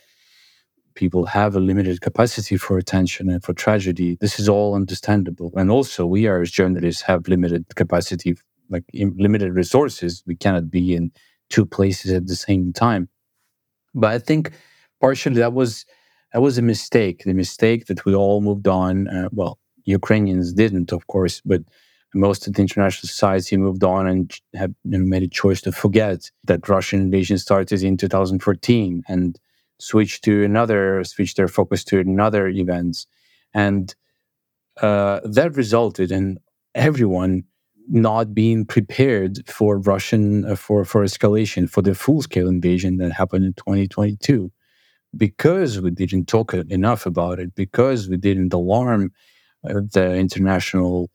people 0.93 1.25
have 1.25 1.55
a 1.55 1.59
limited 1.59 2.01
capacity 2.01 2.57
for 2.57 2.77
attention 2.77 3.29
and 3.29 3.43
for 3.43 3.53
tragedy. 3.53 4.17
This 4.21 4.39
is 4.39 4.47
all 4.47 4.75
understandable. 4.75 5.51
And 5.55 5.71
also, 5.71 6.05
we 6.05 6.27
are 6.27 6.41
as 6.41 6.51
journalists 6.51 7.01
have 7.03 7.27
limited 7.27 7.65
capacity, 7.75 8.35
like 8.69 8.83
limited 8.93 9.53
resources. 9.53 10.23
We 10.25 10.35
cannot 10.35 10.69
be 10.69 10.95
in 10.95 11.11
two 11.49 11.65
places 11.65 12.11
at 12.11 12.27
the 12.27 12.35
same 12.35 12.71
time. 12.71 13.09
But 13.93 14.11
I 14.11 14.19
think 14.19 14.51
partially 15.01 15.37
that 15.37 15.53
was 15.53 15.85
that 16.33 16.41
was 16.41 16.57
a 16.57 16.61
mistake. 16.61 17.23
The 17.23 17.33
mistake 17.33 17.85
that 17.85 18.05
we 18.05 18.13
all 18.13 18.41
moved 18.41 18.67
on. 18.67 19.07
Uh, 19.07 19.29
well, 19.31 19.57
Ukrainians 19.85 20.51
didn't, 20.53 20.91
of 20.91 21.07
course, 21.07 21.41
but 21.45 21.61
most 22.13 22.47
of 22.47 22.53
the 22.53 22.61
international 22.61 23.07
society 23.07 23.57
moved 23.57 23.83
on 23.83 24.07
and 24.07 24.39
have 24.53 24.73
made 24.83 25.23
a 25.23 25.27
choice 25.27 25.61
to 25.61 25.71
forget 25.71 26.31
that 26.45 26.67
Russian 26.67 27.01
invasion 27.01 27.37
started 27.37 27.83
in 27.83 27.97
2014 27.97 29.03
and 29.07 29.39
switch 29.79 30.21
to 30.21 30.43
another, 30.43 31.03
switch 31.03 31.35
their 31.35 31.47
focus 31.47 31.83
to 31.85 31.99
another 31.99 32.47
events. 32.47 33.07
And 33.53 33.93
uh, 34.81 35.19
that 35.23 35.55
resulted 35.55 36.11
in 36.11 36.39
everyone 36.73 37.43
not 37.87 38.33
being 38.33 38.65
prepared 38.65 39.47
for 39.47 39.77
Russian, 39.77 40.45
uh, 40.45 40.55
for, 40.55 40.85
for 40.85 41.03
escalation, 41.03 41.69
for 41.69 41.81
the 41.81 41.93
full 41.93 42.21
scale 42.21 42.47
invasion 42.47 42.97
that 42.97 43.11
happened 43.11 43.45
in 43.45 43.53
2022. 43.53 44.51
Because 45.17 45.79
we 45.79 45.91
didn't 45.91 46.25
talk 46.27 46.53
enough 46.53 47.05
about 47.05 47.39
it, 47.39 47.55
because 47.55 48.09
we 48.09 48.17
didn't 48.17 48.53
alarm 48.53 49.11
uh, 49.67 49.81
the 49.93 50.15
international 50.15 51.09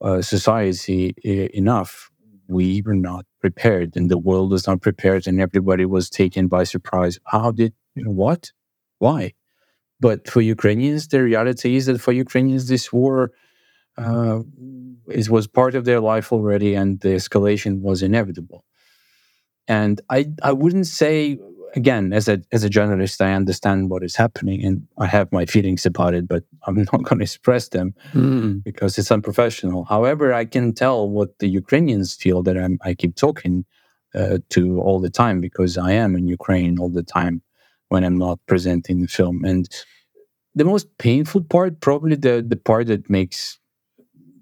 uh, 0.00 0.20
society 0.22 1.14
enough, 1.24 2.10
we 2.48 2.82
were 2.82 2.94
not 2.94 3.24
prepared, 3.40 3.96
and 3.96 4.10
the 4.10 4.18
world 4.18 4.50
was 4.50 4.66
not 4.66 4.82
prepared, 4.82 5.26
and 5.26 5.40
everybody 5.40 5.84
was 5.84 6.10
taken 6.10 6.48
by 6.48 6.64
surprise. 6.64 7.18
How 7.26 7.50
did 7.50 7.72
you 7.94 8.04
know, 8.04 8.10
what? 8.10 8.52
Why? 8.98 9.32
But 10.00 10.28
for 10.28 10.40
Ukrainians, 10.40 11.08
the 11.08 11.22
reality 11.22 11.76
is 11.76 11.86
that 11.86 12.00
for 12.00 12.12
Ukrainians, 12.12 12.68
this 12.68 12.92
war 12.92 13.30
uh, 13.96 14.40
is, 15.08 15.30
was 15.30 15.46
part 15.46 15.74
of 15.74 15.84
their 15.84 16.00
life 16.00 16.32
already, 16.32 16.74
and 16.74 17.00
the 17.00 17.10
escalation 17.10 17.80
was 17.80 18.02
inevitable. 18.02 18.64
And 19.68 20.00
I, 20.10 20.26
I 20.42 20.52
wouldn't 20.52 20.86
say 20.86 21.38
again, 21.74 22.12
as 22.12 22.28
a 22.28 22.40
as 22.52 22.64
a 22.64 22.70
journalist, 22.70 23.20
I 23.20 23.32
understand 23.32 23.90
what 23.90 24.02
is 24.02 24.16
happening 24.16 24.64
and 24.64 24.86
I 24.98 25.06
have 25.06 25.30
my 25.32 25.44
feelings 25.46 25.84
about 25.84 26.14
it, 26.14 26.26
but 26.26 26.44
I'm 26.66 26.76
not 26.76 27.02
going 27.02 27.18
to 27.18 27.24
express 27.24 27.68
them 27.68 27.94
mm. 28.12 28.62
because 28.62 28.96
it's 28.98 29.10
unprofessional. 29.10 29.84
However, 29.84 30.32
I 30.32 30.44
can 30.44 30.72
tell 30.72 31.08
what 31.08 31.38
the 31.38 31.48
Ukrainians 31.48 32.14
feel 32.14 32.42
that 32.44 32.56
I'm, 32.56 32.78
I 32.82 32.94
keep 32.94 33.16
talking 33.16 33.64
uh, 34.14 34.38
to 34.50 34.80
all 34.80 35.00
the 35.00 35.10
time 35.10 35.40
because 35.40 35.76
I 35.76 35.92
am 35.92 36.14
in 36.16 36.26
Ukraine 36.28 36.78
all 36.78 36.90
the 36.90 37.02
time 37.02 37.42
when 37.88 38.04
I'm 38.04 38.16
not 38.16 38.38
presenting 38.46 39.02
the 39.02 39.08
film. 39.08 39.44
And 39.44 39.68
the 40.54 40.64
most 40.64 40.86
painful 40.98 41.42
part, 41.42 41.80
probably 41.80 42.16
the 42.16 42.44
the 42.46 42.56
part 42.56 42.86
that 42.86 43.10
makes 43.10 43.58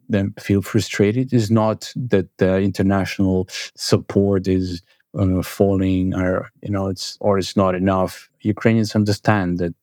them 0.08 0.34
feel 0.38 0.60
frustrated, 0.60 1.32
is 1.32 1.50
not 1.50 1.90
that 1.96 2.28
the 2.36 2.58
international 2.58 3.48
support 3.74 4.46
is 4.46 4.82
uh, 5.18 5.42
falling 5.42 6.14
or 6.14 6.50
you 6.62 6.70
know 6.70 6.88
it's 6.88 7.16
or 7.20 7.38
it's 7.38 7.56
not 7.56 7.74
enough. 7.74 8.30
Ukrainians 8.40 8.94
understand 8.94 9.58
that 9.58 9.74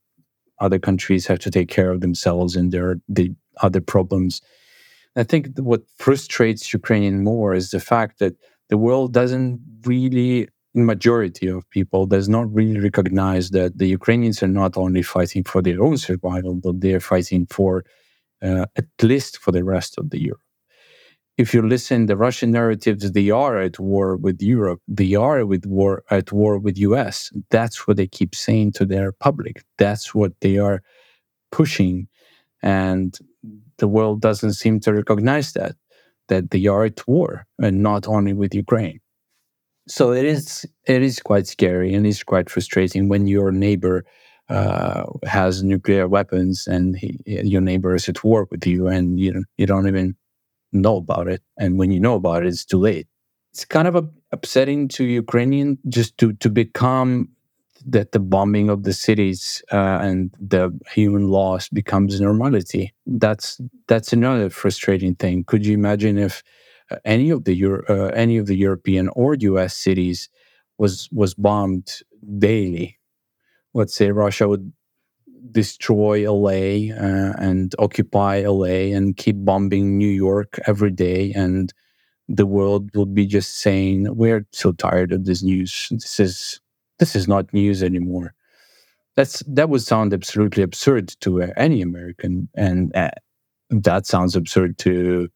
other 0.59 0.79
countries 0.79 1.27
have 1.27 1.39
to 1.39 1.51
take 1.51 1.69
care 1.69 1.91
of 1.91 2.01
themselves 2.01 2.55
and 2.55 2.71
their 2.71 2.99
the 3.07 3.33
other 3.61 3.81
problems. 3.81 4.41
I 5.15 5.23
think 5.23 5.57
what 5.57 5.83
frustrates 5.97 6.73
ukrainian 6.73 7.23
more 7.23 7.53
is 7.53 7.71
the 7.71 7.79
fact 7.79 8.19
that 8.19 8.35
the 8.69 8.77
world 8.77 9.13
doesn't 9.13 9.59
really 9.85 10.47
majority 10.75 11.47
of 11.47 11.69
people 11.71 12.05
does 12.05 12.29
not 12.29 12.53
really 12.53 12.79
recognize 12.79 13.49
that 13.49 13.77
the 13.77 13.87
ukrainians 13.87 14.41
are 14.43 14.47
not 14.63 14.77
only 14.77 15.01
fighting 15.01 15.43
for 15.43 15.61
their 15.61 15.81
own 15.81 15.97
survival 15.97 16.53
but 16.53 16.79
they're 16.79 16.99
fighting 16.99 17.45
for 17.47 17.83
uh, 18.41 18.65
at 18.75 18.85
least 19.01 19.39
for 19.39 19.51
the 19.51 19.63
rest 19.63 19.97
of 19.97 20.11
the 20.11 20.21
europe 20.21 20.48
if 21.39 21.53
you 21.53 21.61
listen 21.61 22.05
the 22.05 22.17
Russian 22.17 22.51
narratives, 22.51 23.13
they 23.13 23.29
are 23.29 23.57
at 23.57 23.79
war 23.79 24.17
with 24.17 24.41
Europe. 24.41 24.81
They 24.89 25.15
are 25.15 25.45
with 25.45 25.65
war 25.65 26.03
at 26.11 26.33
war 26.33 26.59
with 26.59 26.77
US. 26.77 27.31
That's 27.49 27.87
what 27.87 27.95
they 27.95 28.07
keep 28.07 28.35
saying 28.35 28.73
to 28.73 28.85
their 28.85 29.13
public. 29.13 29.63
That's 29.77 30.13
what 30.13 30.33
they 30.41 30.57
are 30.57 30.83
pushing. 31.49 32.09
And 32.61 33.17
the 33.77 33.87
world 33.87 34.19
doesn't 34.19 34.55
seem 34.55 34.81
to 34.81 34.93
recognize 34.93 35.53
that, 35.53 35.77
that 36.27 36.51
they 36.51 36.67
are 36.67 36.83
at 36.83 37.07
war 37.07 37.47
and 37.57 37.81
not 37.81 38.05
only 38.05 38.33
with 38.33 38.53
Ukraine. 38.53 38.99
So 39.87 40.11
it 40.11 40.25
is 40.25 40.65
it 40.85 41.01
is 41.01 41.21
quite 41.21 41.47
scary 41.47 41.93
and 41.93 42.05
it's 42.05 42.21
quite 42.21 42.49
frustrating 42.49 43.07
when 43.07 43.27
your 43.27 43.53
neighbor 43.53 44.03
uh, 44.49 45.05
has 45.23 45.63
nuclear 45.63 46.05
weapons 46.09 46.67
and 46.67 46.97
he, 46.97 47.17
your 47.25 47.61
neighbor 47.61 47.95
is 47.95 48.09
at 48.09 48.25
war 48.25 48.45
with 48.51 48.67
you 48.67 48.87
and 48.87 49.19
you 49.21 49.45
you 49.57 49.65
don't 49.65 49.87
even 49.87 50.17
know 50.71 50.97
about 50.97 51.27
it. 51.27 51.41
And 51.57 51.77
when 51.79 51.91
you 51.91 51.99
know 51.99 52.15
about 52.15 52.43
it, 52.43 52.47
it's 52.49 52.65
too 52.65 52.79
late. 52.79 53.07
It's 53.51 53.65
kind 53.65 53.87
of 53.87 53.95
a, 53.95 54.07
upsetting 54.31 54.87
to 54.89 55.03
Ukrainian 55.03 55.77
just 55.87 56.17
to, 56.19 56.33
to 56.33 56.49
become 56.49 57.29
that 57.85 58.11
the 58.11 58.19
bombing 58.19 58.69
of 58.69 58.83
the 58.83 58.93
cities 58.93 59.63
uh, 59.71 59.99
and 60.01 60.31
the 60.39 60.77
human 60.91 61.29
loss 61.29 61.69
becomes 61.69 62.19
normality. 62.19 62.93
That's 63.05 63.59
that's 63.87 64.13
another 64.13 64.49
frustrating 64.49 65.15
thing. 65.15 65.43
Could 65.45 65.65
you 65.65 65.73
imagine 65.73 66.17
if 66.17 66.43
uh, 66.91 66.97
any 67.05 67.29
of 67.29 67.45
the 67.45 67.55
Euro- 67.55 67.85
uh, 67.87 68.11
any 68.13 68.37
of 68.37 68.47
the 68.47 68.55
European 68.55 69.09
or 69.09 69.35
U.S. 69.35 69.75
cities 69.75 70.29
was 70.77 71.09
was 71.11 71.33
bombed 71.33 72.01
daily? 72.37 72.99
Let's 73.73 73.93
say 73.93 74.11
Russia 74.11 74.47
would 74.47 74.71
destroy 75.51 76.31
LA 76.31 76.93
uh, 76.95 77.33
and 77.39 77.73
occupy 77.79 78.41
LA 78.45 78.95
and 78.95 79.17
keep 79.17 79.35
bombing 79.43 79.97
New 79.97 80.09
York 80.09 80.59
every 80.67 80.91
day 80.91 81.31
and 81.33 81.73
the 82.29 82.45
world 82.45 82.95
will 82.95 83.07
be 83.07 83.25
just 83.25 83.55
saying 83.55 84.15
we're 84.15 84.45
so 84.51 84.71
tired 84.71 85.11
of 85.11 85.25
this 85.25 85.41
news. 85.41 85.87
This 85.89 86.19
is 86.19 86.59
this 86.99 87.15
is 87.15 87.27
not 87.27 87.51
news 87.53 87.81
anymore. 87.81 88.33
That's 89.15 89.39
that 89.47 89.69
would 89.69 89.81
sound 89.81 90.13
absolutely 90.13 90.63
absurd 90.63 91.09
to 91.21 91.43
uh, 91.43 91.47
any 91.57 91.81
american 91.81 92.47
and 92.55 92.95
uh, 92.95 93.09
that 93.69 94.05
sounds 94.05 94.35
absurd 94.35 94.77
to 94.79 95.29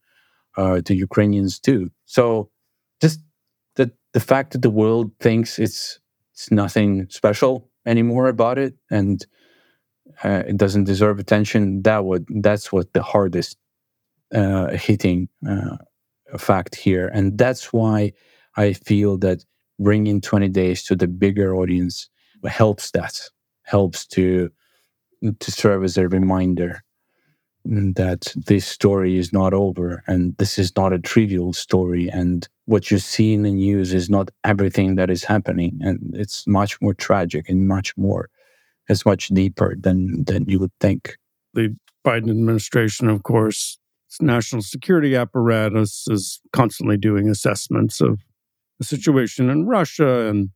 uh, 0.55 0.81
to 0.81 0.95
ukrainians 0.95 1.59
too. 1.59 1.89
So 2.05 2.49
just 3.01 3.19
the 3.75 3.91
the 4.13 4.19
fact 4.19 4.53
that 4.53 4.61
the 4.61 4.69
world 4.69 5.11
thinks 5.19 5.57
it's 5.57 5.99
it's 6.31 6.51
nothing 6.51 7.07
special 7.09 7.69
anymore 7.85 8.27
about 8.27 8.57
it 8.57 8.75
and 8.91 9.25
uh, 10.23 10.43
it 10.47 10.57
doesn't 10.57 10.85
deserve 10.85 11.19
attention, 11.19 11.81
that 11.83 12.05
would 12.05 12.25
that's 12.41 12.71
what 12.71 12.93
the 12.93 13.03
hardest 13.03 13.57
uh, 14.33 14.71
hitting 14.71 15.29
uh, 15.47 15.77
fact 16.37 16.75
here, 16.75 17.07
and 17.07 17.37
that's 17.37 17.71
why 17.73 18.13
I 18.57 18.73
feel 18.73 19.17
that 19.19 19.43
bringing 19.79 20.21
20 20.21 20.49
days 20.49 20.83
to 20.83 20.95
the 20.95 21.07
bigger 21.07 21.55
audience 21.55 22.09
helps 22.45 22.91
that 22.91 23.19
helps 23.63 24.05
to 24.05 24.49
to 25.39 25.51
serve 25.51 25.83
as 25.83 25.97
a 25.97 26.07
reminder 26.07 26.83
that 27.65 28.33
this 28.35 28.67
story 28.67 29.17
is 29.17 29.31
not 29.31 29.53
over 29.53 30.03
and 30.05 30.35
this 30.37 30.59
is 30.59 30.75
not 30.75 30.91
a 30.91 30.99
trivial 30.99 31.53
story 31.53 32.09
and 32.09 32.49
what 32.65 32.91
you 32.91 32.99
see 32.99 33.33
in 33.33 33.43
the 33.43 33.51
news 33.51 33.93
is 33.93 34.09
not 34.09 34.29
everything 34.43 34.95
that 34.95 35.09
is 35.09 35.23
happening 35.23 35.79
and 35.81 35.99
it's 36.13 36.45
much 36.45 36.81
more 36.81 36.93
tragic 36.93 37.47
and 37.47 37.67
much 37.67 37.95
more 37.95 38.29
is 38.89 39.05
much 39.05 39.27
deeper 39.29 39.75
than 39.79 40.23
than 40.25 40.45
you 40.47 40.59
would 40.59 40.73
think. 40.79 41.17
The 41.53 41.75
Biden 42.05 42.29
administration, 42.29 43.09
of 43.09 43.23
course, 43.23 43.77
national 44.21 44.61
security 44.61 45.15
apparatus 45.15 46.05
is 46.09 46.41
constantly 46.51 46.97
doing 46.97 47.29
assessments 47.29 48.01
of 48.01 48.19
the 48.79 48.85
situation 48.85 49.49
in 49.49 49.67
Russia 49.67 50.27
and 50.27 50.49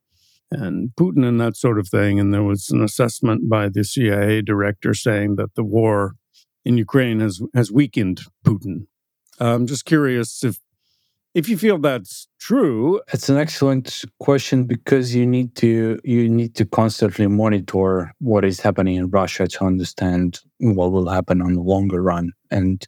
and 0.50 0.92
Putin 0.98 1.28
and 1.28 1.42
that 1.42 1.58
sort 1.58 1.78
of 1.78 1.90
thing. 1.90 2.20
And 2.20 2.34
there 2.34 2.44
was 2.44 2.70
an 2.70 2.82
assessment 2.82 3.50
by 3.50 3.68
the 3.70 3.84
CIA 3.84 4.42
director 4.42 4.94
saying 4.94 5.36
that 5.36 5.56
the 5.56 5.64
war 5.64 6.14
in 6.64 6.78
Ukraine 6.78 7.20
has 7.20 7.42
has 7.54 7.72
weakened 7.72 8.22
Putin. 8.46 8.88
I'm 9.40 9.68
just 9.68 9.86
curious 9.86 10.44
if 10.44 10.60
if 11.38 11.48
you 11.48 11.58
feel 11.58 11.78
that's 11.78 12.28
true 12.40 13.00
it's 13.14 13.30
an 13.30 13.38
excellent 13.38 14.04
question 14.20 14.64
because 14.64 15.14
you 15.14 15.26
need 15.26 15.54
to 15.56 16.00
you 16.04 16.28
need 16.28 16.56
to 16.56 16.66
constantly 16.66 17.28
monitor 17.28 18.12
what 18.20 18.44
is 18.44 18.60
happening 18.60 18.96
in 18.96 19.08
russia 19.10 19.48
to 19.48 19.64
understand 19.64 20.40
what 20.58 20.92
will 20.92 21.10
happen 21.10 21.42
on 21.42 21.54
the 21.54 21.62
longer 21.62 22.02
run 22.02 22.32
and 22.50 22.88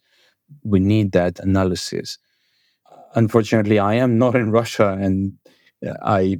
we 0.64 0.80
need 0.80 1.12
that 1.12 1.40
analysis. 1.40 2.18
Unfortunately 3.16 3.78
i 3.80 3.94
am 3.94 4.18
not 4.18 4.36
in 4.36 4.52
russia 4.52 4.98
and 5.00 5.34
uh, 5.86 5.94
i 6.04 6.38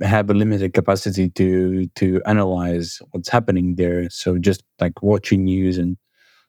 have 0.00 0.30
a 0.30 0.34
limited 0.34 0.72
capacity 0.72 1.28
to 1.30 1.86
to 2.00 2.22
analyze 2.26 3.02
what's 3.10 3.28
happening 3.28 3.74
there. 3.76 4.08
So 4.08 4.38
just 4.38 4.62
like 4.80 5.02
watching 5.02 5.44
news 5.44 5.76
and 5.78 5.96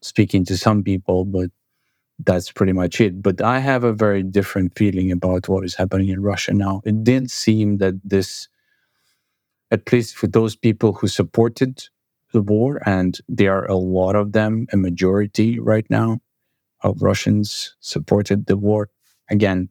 speaking 0.02 0.46
to 0.46 0.58
some 0.58 0.84
people 0.84 1.26
but 1.26 1.50
that's 2.26 2.52
pretty 2.52 2.74
much 2.74 3.02
it. 3.02 3.22
But 3.22 3.42
I 3.42 3.60
have 3.60 3.84
a 3.84 3.94
very 3.94 4.24
different 4.24 4.78
feeling 4.78 5.12
about 5.12 5.48
what 5.50 5.66
is 5.66 5.76
happening 5.76 6.10
in 6.10 6.22
Russia 6.22 6.54
now. 6.54 6.82
It 6.86 7.04
did 7.04 7.32
seem 7.32 7.78
that 7.78 7.96
this, 8.04 8.48
at 9.70 9.92
least 9.92 10.16
for 10.16 10.28
those 10.28 10.56
people 10.56 10.94
who 10.94 11.08
supported 11.08 11.88
the 12.34 12.42
war, 12.42 12.82
and 12.86 13.20
there 13.28 13.58
are 13.58 13.66
a 13.66 13.76
lot 13.76 14.16
of 14.16 14.32
them, 14.32 14.68
a 14.72 14.78
majority 14.78 15.60
right 15.60 15.86
now 15.90 16.20
of 16.82 17.02
Russians 17.02 17.76
supported 17.80 18.46
the 18.46 18.58
war. 18.58 18.90
Again, 19.30 19.70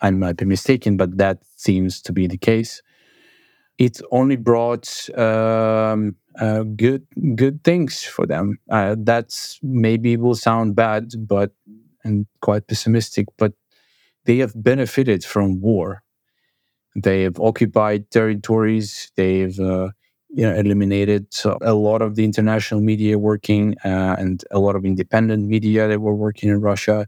I 0.00 0.10
might 0.10 0.36
be 0.36 0.46
mistaken, 0.46 0.96
but 0.96 1.18
that 1.18 1.42
seems 1.56 2.00
to 2.02 2.12
be 2.12 2.26
the 2.26 2.38
case. 2.38 2.82
It 3.80 4.00
only 4.12 4.36
brought 4.36 4.88
um, 5.18 6.16
uh, 6.40 6.64
good 6.76 7.06
good 7.34 7.64
things 7.64 8.04
for 8.04 8.26
them. 8.26 8.58
Uh, 8.70 8.96
that's 8.98 9.58
maybe 9.62 10.16
will 10.18 10.36
sound 10.36 10.76
bad, 10.76 11.12
but 11.26 11.52
and 12.04 12.26
quite 12.42 12.68
pessimistic, 12.68 13.26
but 13.38 13.54
they 14.26 14.38
have 14.38 14.54
benefited 14.56 15.24
from 15.24 15.60
war. 15.60 16.02
They 16.96 17.22
have 17.22 17.40
occupied 17.40 18.10
territories. 18.10 19.12
They've 19.16 19.58
uh, 19.60 19.90
you 20.30 20.44
know, 20.46 20.54
eliminated 20.54 21.26
a 21.62 21.74
lot 21.74 22.02
of 22.02 22.16
the 22.16 22.24
international 22.24 22.80
media 22.80 23.18
working 23.18 23.76
uh, 23.84 24.16
and 24.18 24.44
a 24.50 24.58
lot 24.60 24.76
of 24.76 24.84
independent 24.84 25.48
media 25.48 25.88
that 25.88 26.00
were 26.00 26.14
working 26.14 26.50
in 26.50 26.60
Russia. 26.60 27.06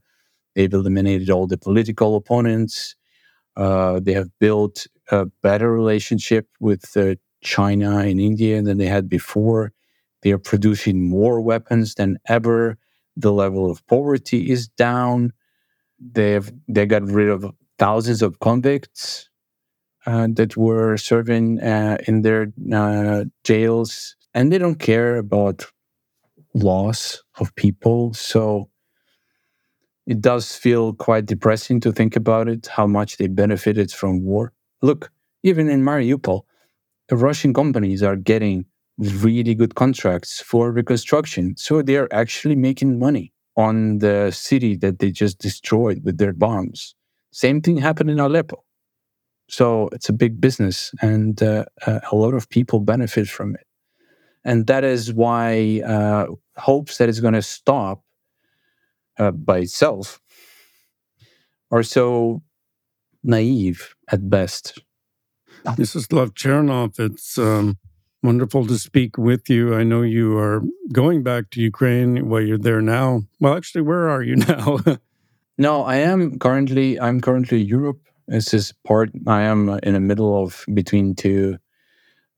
They've 0.54 0.72
eliminated 0.72 1.30
all 1.30 1.46
the 1.46 1.58
political 1.58 2.16
opponents. 2.16 2.96
Uh, 3.56 4.00
they 4.00 4.12
have 4.12 4.30
built 4.38 4.87
a 5.12 5.27
better 5.42 5.72
relationship 5.72 6.48
with 6.61 6.92
the 6.92 7.18
China 7.42 7.98
and 7.98 8.20
India 8.20 8.62
than 8.62 8.79
they 8.79 8.87
had 8.87 9.09
before. 9.09 9.72
They 10.22 10.33
are 10.33 10.38
producing 10.38 11.09
more 11.09 11.40
weapons 11.40 11.94
than 11.96 12.18
ever. 12.29 12.79
The 13.16 13.33
level 13.33 13.70
of 13.70 13.87
poverty 13.87 14.51
is 14.51 14.68
down. 14.68 15.33
They've 16.01 16.51
they 16.68 16.87
got 16.87 17.05
rid 17.05 17.29
of 17.29 17.46
thousands 17.79 18.22
of 18.22 18.40
convicts 18.40 19.29
uh, 20.07 20.29
that 20.35 20.57
were 20.57 20.96
serving 20.96 21.61
uh, 21.61 21.98
in 22.09 22.22
their 22.22 22.53
uh, 22.72 23.25
jails, 23.44 24.16
and 24.35 24.53
they 24.53 24.59
don't 24.59 24.81
care 24.81 25.16
about 25.16 25.66
loss 26.55 27.22
of 27.38 27.55
people. 27.57 28.14
So 28.14 28.70
it 30.07 30.20
does 30.20 30.55
feel 30.57 30.94
quite 30.94 31.27
depressing 31.27 31.81
to 31.81 31.92
think 31.92 32.16
about 32.16 32.48
it, 32.48 32.66
how 32.66 32.87
much 32.87 33.16
they 33.16 33.29
benefited 33.29 33.92
from 33.92 34.25
war. 34.25 34.53
Look, 34.82 35.10
even 35.42 35.68
in 35.70 35.82
Mariupol, 35.82 36.42
Russian 37.10 37.54
companies 37.54 38.02
are 38.02 38.16
getting 38.16 38.66
really 38.98 39.54
good 39.54 39.74
contracts 39.74 40.40
for 40.40 40.70
reconstruction. 40.72 41.56
So 41.56 41.82
they 41.82 41.96
are 41.96 42.08
actually 42.12 42.56
making 42.56 42.98
money 42.98 43.32
on 43.56 43.98
the 43.98 44.30
city 44.30 44.76
that 44.76 44.98
they 44.98 45.10
just 45.10 45.38
destroyed 45.38 46.02
with 46.04 46.18
their 46.18 46.32
bombs. 46.32 46.94
Same 47.32 47.60
thing 47.60 47.78
happened 47.78 48.10
in 48.10 48.20
Aleppo. 48.20 48.64
So 49.48 49.88
it's 49.92 50.08
a 50.08 50.14
big 50.14 50.40
business, 50.40 50.92
and 51.02 51.42
uh, 51.42 51.66
uh, 51.86 52.00
a 52.10 52.16
lot 52.16 52.34
of 52.34 52.48
people 52.48 52.80
benefit 52.80 53.28
from 53.28 53.54
it. 53.54 53.66
And 54.44 54.66
that 54.66 54.84
is 54.84 55.12
why 55.12 55.82
uh, 55.86 56.26
hopes 56.56 56.98
that 56.98 57.08
it's 57.08 57.20
going 57.20 57.34
to 57.34 57.42
stop 57.42 58.02
uh, 59.18 59.30
by 59.30 59.58
itself 59.58 60.20
are 61.70 61.82
so 61.82 62.42
naive 63.22 63.94
at 64.08 64.28
best 64.28 64.80
Mstyslav 65.64 66.32
Chernov, 66.32 66.98
it's 66.98 67.38
um, 67.38 67.78
wonderful 68.22 68.66
to 68.66 68.78
speak 68.78 69.16
with 69.16 69.48
you. 69.48 69.74
I 69.74 69.85
know 69.85 70.02
you 70.02 70.37
are 70.37 70.62
going 70.92 71.22
back 71.22 71.50
to 71.50 71.61
Ukraine. 71.61 72.28
Well, 72.28 72.42
you're 72.42 72.58
there 72.58 72.82
now. 72.82 73.22
Well, 73.40 73.56
actually, 73.56 73.82
where 73.82 74.08
are 74.08 74.22
you 74.22 74.37
now? 74.48 74.78
no, 75.58 75.85
I 75.85 75.96
am 75.96 76.38
currently. 76.38 76.98
I'm 76.98 77.20
currently 77.20 77.61
in 77.61 77.68
Europe. 77.68 78.00
This 78.26 78.52
is 78.54 78.72
part. 78.85 79.11
I 79.26 79.42
am 79.42 79.68
in 79.82 79.94
the 79.94 80.00
middle 80.00 80.42
of 80.42 80.64
between 80.74 81.14
two 81.14 81.58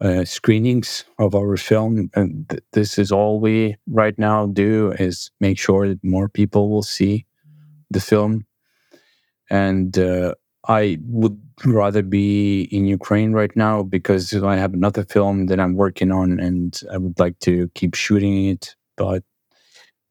uh, 0.00 0.24
screenings 0.24 1.04
of 1.18 1.34
our 1.34 1.56
film, 1.56 2.10
and 2.14 2.48
th- 2.48 2.62
this 2.72 2.98
is 2.98 3.10
all 3.10 3.40
we 3.40 3.76
right 3.86 4.18
now 4.18 4.46
do 4.46 4.92
is 4.98 5.30
make 5.40 5.58
sure 5.58 5.88
that 5.88 6.04
more 6.04 6.28
people 6.28 6.68
will 6.68 6.82
see 6.82 7.24
the 7.90 8.00
film. 8.00 8.46
And 9.50 9.96
uh, 9.98 10.34
I 10.66 10.98
would 11.06 11.38
rather 11.64 12.02
be 12.02 12.62
in 12.62 12.86
Ukraine 12.86 13.32
right 13.32 13.54
now 13.54 13.82
because 13.82 14.32
I 14.42 14.56
have 14.56 14.72
another 14.72 15.04
film 15.04 15.46
that 15.46 15.60
I'm 15.60 15.74
working 15.74 16.10
on 16.10 16.40
and 16.40 16.80
I 16.90 16.96
would 16.96 17.18
like 17.18 17.38
to 17.40 17.68
keep 17.74 17.94
shooting 17.94 18.46
it. 18.46 18.74
But 18.96 19.24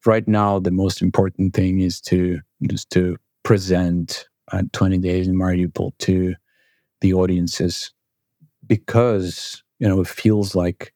right 0.06 0.26
now, 0.28 0.58
the 0.60 0.70
most 0.70 1.02
important 1.02 1.54
thing 1.54 1.80
is 1.80 2.00
to 2.02 2.40
just 2.68 2.90
to 2.90 3.16
present 3.42 4.28
uh, 4.52 4.62
20 4.72 4.98
Days 4.98 5.26
in 5.26 5.34
Mariupol 5.34 5.92
to 6.00 6.34
the 7.00 7.14
audiences 7.14 7.92
because 8.66 9.62
you 9.78 9.88
know 9.88 10.00
it 10.00 10.08
feels 10.08 10.54
like 10.54 10.94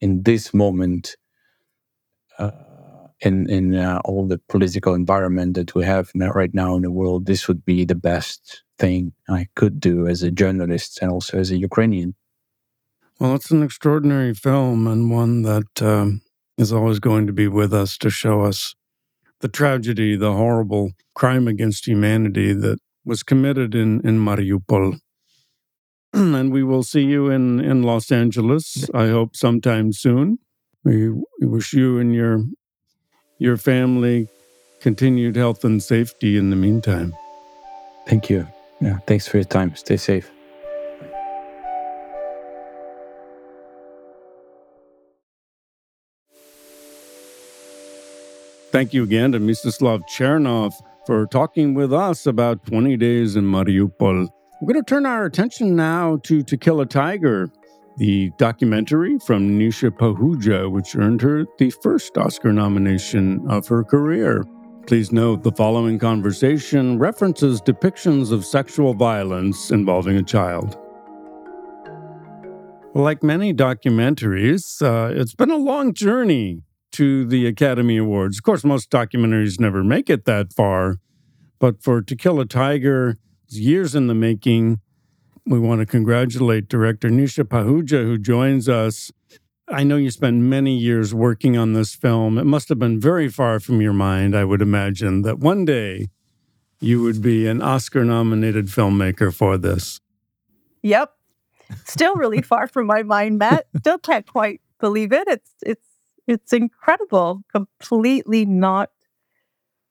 in 0.00 0.22
this 0.22 0.54
moment. 0.54 1.16
Uh, 2.38 2.50
in 3.20 3.48
in 3.48 3.74
uh, 3.74 3.98
all 4.04 4.26
the 4.26 4.38
political 4.50 4.92
environment 4.92 5.54
that 5.54 5.74
we 5.74 5.82
have 5.82 6.10
right 6.14 6.52
now 6.52 6.76
in 6.76 6.82
the 6.82 6.90
world, 6.90 7.24
this 7.24 7.48
would 7.48 7.64
be 7.64 7.82
the 7.82 7.94
best 7.94 8.62
thing 8.78 9.12
I 9.28 9.46
could 9.54 9.80
do 9.80 10.06
as 10.06 10.22
a 10.22 10.30
journalist 10.30 10.98
and 11.00 11.10
also 11.10 11.38
as 11.38 11.50
a 11.50 11.56
Ukrainian. 11.56 12.14
Well, 13.18 13.34
it's 13.34 13.50
an 13.50 13.62
extraordinary 13.62 14.34
film 14.34 14.86
and 14.86 15.10
one 15.10 15.42
that 15.42 15.82
um, 15.82 16.22
is 16.58 16.72
always 16.72 16.98
going 16.98 17.26
to 17.26 17.32
be 17.32 17.48
with 17.48 17.72
us 17.72 17.96
to 17.98 18.10
show 18.10 18.42
us 18.42 18.74
the 19.40 19.48
tragedy, 19.48 20.16
the 20.16 20.32
horrible 20.32 20.92
crime 21.14 21.48
against 21.48 21.86
humanity 21.86 22.52
that 22.52 22.78
was 23.04 23.22
committed 23.22 23.74
in, 23.74 24.06
in 24.06 24.18
Mariupol. 24.18 24.98
and 26.12 26.52
we 26.52 26.62
will 26.62 26.82
see 26.82 27.04
you 27.04 27.30
in, 27.30 27.60
in 27.60 27.82
Los 27.82 28.10
Angeles, 28.10 28.88
I 28.94 29.08
hope, 29.08 29.36
sometime 29.36 29.92
soon. 29.92 30.38
We, 30.84 31.10
we 31.10 31.46
wish 31.46 31.72
you 31.72 31.98
and 31.98 32.14
your 32.14 32.44
your 33.38 33.56
family 33.58 34.28
continued 34.80 35.36
health 35.36 35.64
and 35.64 35.82
safety 35.82 36.38
in 36.38 36.48
the 36.50 36.56
meantime. 36.56 37.14
Thank 38.06 38.30
you. 38.30 38.46
Yeah, 38.80 38.98
thanks 39.06 39.26
for 39.26 39.38
your 39.38 39.44
time. 39.44 39.74
Stay 39.74 39.96
safe. 39.96 40.30
Thank 48.72 48.92
you 48.92 49.04
again 49.04 49.32
to 49.32 49.40
Mstyslav 49.40 50.02
Chernov 50.06 50.74
for 51.06 51.24
talking 51.26 51.72
with 51.72 51.94
us 51.94 52.26
about 52.26 52.66
20 52.66 52.96
days 52.98 53.34
in 53.34 53.44
Mariupol. 53.44 54.28
We're 54.60 54.72
going 54.72 54.84
to 54.84 54.88
turn 54.88 55.06
our 55.06 55.24
attention 55.24 55.76
now 55.76 56.18
to 56.24 56.42
To 56.42 56.56
Kill 56.58 56.80
a 56.80 56.86
Tiger, 56.86 57.48
the 57.96 58.32
documentary 58.36 59.18
from 59.20 59.58
Nisha 59.58 59.90
Pahuja, 59.90 60.70
which 60.70 60.94
earned 60.94 61.22
her 61.22 61.46
the 61.58 61.70
first 61.70 62.18
Oscar 62.18 62.52
nomination 62.52 63.48
of 63.48 63.66
her 63.68 63.82
career. 63.82 64.44
Please 64.86 65.10
note 65.10 65.42
the 65.42 65.50
following 65.50 65.98
conversation 65.98 66.96
references 66.96 67.60
depictions 67.60 68.30
of 68.30 68.44
sexual 68.44 68.94
violence 68.94 69.72
involving 69.72 70.16
a 70.16 70.22
child. 70.22 70.78
Like 72.94 73.20
many 73.20 73.52
documentaries, 73.52 74.80
uh, 74.80 75.12
it's 75.12 75.34
been 75.34 75.50
a 75.50 75.56
long 75.56 75.92
journey 75.92 76.62
to 76.92 77.24
the 77.24 77.48
Academy 77.48 77.96
Awards. 77.96 78.38
Of 78.38 78.44
course, 78.44 78.62
most 78.62 78.88
documentaries 78.88 79.58
never 79.58 79.82
make 79.82 80.08
it 80.08 80.24
that 80.26 80.52
far, 80.52 80.98
but 81.58 81.82
for 81.82 82.00
To 82.00 82.14
Kill 82.14 82.38
a 82.38 82.46
Tiger, 82.46 83.16
years 83.48 83.96
in 83.96 84.06
the 84.06 84.14
making. 84.14 84.78
We 85.44 85.58
want 85.58 85.80
to 85.80 85.86
congratulate 85.86 86.68
director 86.68 87.08
Nisha 87.08 87.42
Pahuja, 87.42 88.04
who 88.04 88.18
joins 88.18 88.68
us 88.68 89.10
I 89.68 89.82
know 89.82 89.96
you 89.96 90.10
spent 90.10 90.36
many 90.36 90.76
years 90.76 91.12
working 91.12 91.56
on 91.56 91.72
this 91.72 91.94
film. 91.94 92.38
It 92.38 92.44
must 92.44 92.68
have 92.68 92.78
been 92.78 93.00
very 93.00 93.28
far 93.28 93.58
from 93.58 93.80
your 93.80 93.92
mind, 93.92 94.36
I 94.36 94.44
would 94.44 94.62
imagine, 94.62 95.22
that 95.22 95.40
one 95.40 95.64
day 95.64 96.08
you 96.80 97.02
would 97.02 97.20
be 97.20 97.48
an 97.48 97.60
Oscar 97.60 98.04
nominated 98.04 98.66
filmmaker 98.66 99.34
for 99.34 99.58
this. 99.58 100.00
Yep. 100.82 101.12
Still 101.84 102.14
really 102.14 102.42
far 102.42 102.68
from 102.68 102.86
my 102.86 103.02
mind, 103.02 103.38
Matt. 103.38 103.66
Still 103.78 103.98
can't 103.98 104.26
quite 104.26 104.60
believe 104.78 105.12
it. 105.12 105.26
It's 105.26 105.50
it's 105.62 105.88
it's 106.28 106.52
incredible. 106.52 107.42
Completely 107.52 108.44
not 108.44 108.90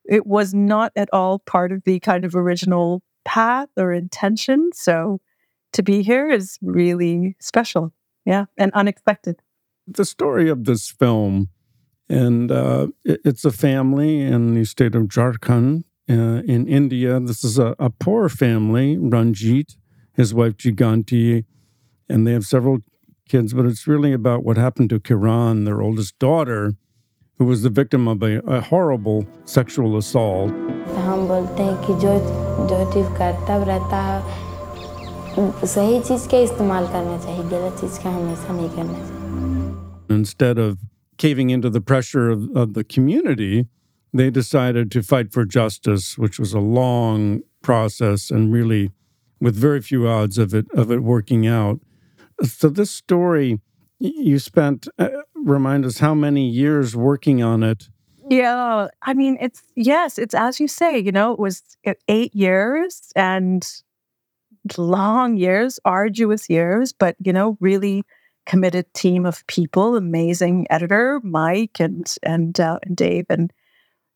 it 0.05 0.25
was 0.25 0.53
not 0.53 0.93
at 0.95 1.09
all 1.11 1.39
part 1.39 1.71
of 1.71 1.83
the 1.83 1.99
kind 1.99 2.23
of 2.23 2.35
original 2.35 3.01
path 3.25 3.69
or 3.75 3.91
intention. 3.91 4.69
So 4.73 5.19
to 5.73 5.83
be 5.83 6.03
here 6.03 6.29
is 6.29 6.57
really 6.61 7.35
special. 7.39 7.91
Yeah, 8.25 8.45
and 8.57 8.71
unexpected 8.73 9.41
the 9.87 10.05
story 10.05 10.49
of 10.49 10.65
this 10.65 10.89
film, 10.89 11.49
and 12.09 12.51
uh, 12.51 12.87
it, 13.03 13.21
it's 13.23 13.45
a 13.45 13.51
family 13.51 14.21
in 14.21 14.53
the 14.53 14.65
state 14.65 14.95
of 14.95 15.03
Jharkhand 15.03 15.83
uh, 16.09 16.13
in 16.13 16.67
India. 16.67 17.19
This 17.19 17.43
is 17.43 17.57
a, 17.57 17.75
a, 17.79 17.89
poor 17.89 18.29
family, 18.29 18.97
Ranjit, 18.97 19.75
his 20.13 20.33
wife 20.33 20.57
Jaganti, 20.57 21.45
and 22.09 22.27
they 22.27 22.33
have 22.33 22.45
several 22.45 22.79
kids, 23.27 23.53
but 23.53 23.65
it's 23.65 23.87
really 23.87 24.13
about 24.13 24.43
what 24.43 24.57
happened 24.57 24.89
to 24.91 24.99
Kiran, 24.99 25.65
their 25.65 25.81
oldest 25.81 26.17
daughter, 26.19 26.73
who 27.37 27.45
was 27.45 27.63
the 27.63 27.69
victim 27.69 28.07
of 28.07 28.21
a, 28.23 28.39
a 28.39 28.61
horrible 28.61 29.27
sexual 29.45 29.97
assault. 29.97 30.51
सही 35.67 35.99
चीज 35.99 36.27
के 36.31 36.43
इस्तेमाल 36.43 36.87
करना 36.87 37.17
चाहिए 37.25 37.43
गलत 37.49 37.81
चीज 37.81 37.97
का 38.03 38.09
हमेशा 38.09 38.53
नहीं 38.53 38.69
करना 38.75 38.93
चाहिए 38.93 39.14
Instead 40.09 40.57
of 40.57 40.79
caving 41.17 41.49
into 41.49 41.69
the 41.69 41.81
pressure 41.81 42.29
of, 42.29 42.49
of 42.55 42.73
the 42.73 42.83
community, 42.83 43.67
they 44.13 44.29
decided 44.29 44.91
to 44.91 45.01
fight 45.01 45.31
for 45.31 45.45
justice, 45.45 46.17
which 46.17 46.39
was 46.39 46.53
a 46.53 46.59
long 46.59 47.41
process 47.61 48.29
and 48.29 48.53
really 48.53 48.91
with 49.41 49.55
very 49.55 49.81
few 49.81 50.07
odds 50.07 50.37
of 50.37 50.53
it 50.53 50.65
of 50.73 50.91
it 50.91 51.01
working 51.03 51.45
out. 51.45 51.79
So 52.43 52.69
this 52.69 52.91
story, 52.91 53.59
you 53.99 54.39
spent 54.39 54.87
uh, 54.99 55.09
remind 55.35 55.85
us 55.85 55.99
how 55.99 56.13
many 56.13 56.47
years 56.47 56.95
working 56.95 57.43
on 57.43 57.63
it. 57.63 57.89
Yeah, 58.29 58.87
I 59.01 59.13
mean 59.13 59.37
it's 59.41 59.61
yes, 59.75 60.17
it's 60.17 60.33
as 60.33 60.59
you 60.59 60.67
say. 60.67 60.97
You 60.97 61.11
know, 61.11 61.33
it 61.33 61.39
was 61.39 61.61
uh, 61.85 61.93
eight 62.07 62.33
years 62.33 63.11
and 63.15 63.67
long 64.77 65.37
years, 65.37 65.79
arduous 65.85 66.49
years, 66.49 66.93
but 66.93 67.15
you 67.19 67.33
know, 67.33 67.57
really 67.59 68.03
committed 68.45 68.93
team 68.93 69.25
of 69.25 69.45
people, 69.47 69.95
amazing 69.95 70.67
editor 70.69 71.19
Mike 71.23 71.79
and 71.79 72.13
and 72.23 72.60
uh, 72.60 72.79
and 72.84 72.95
Dave 72.95 73.25
and 73.29 73.51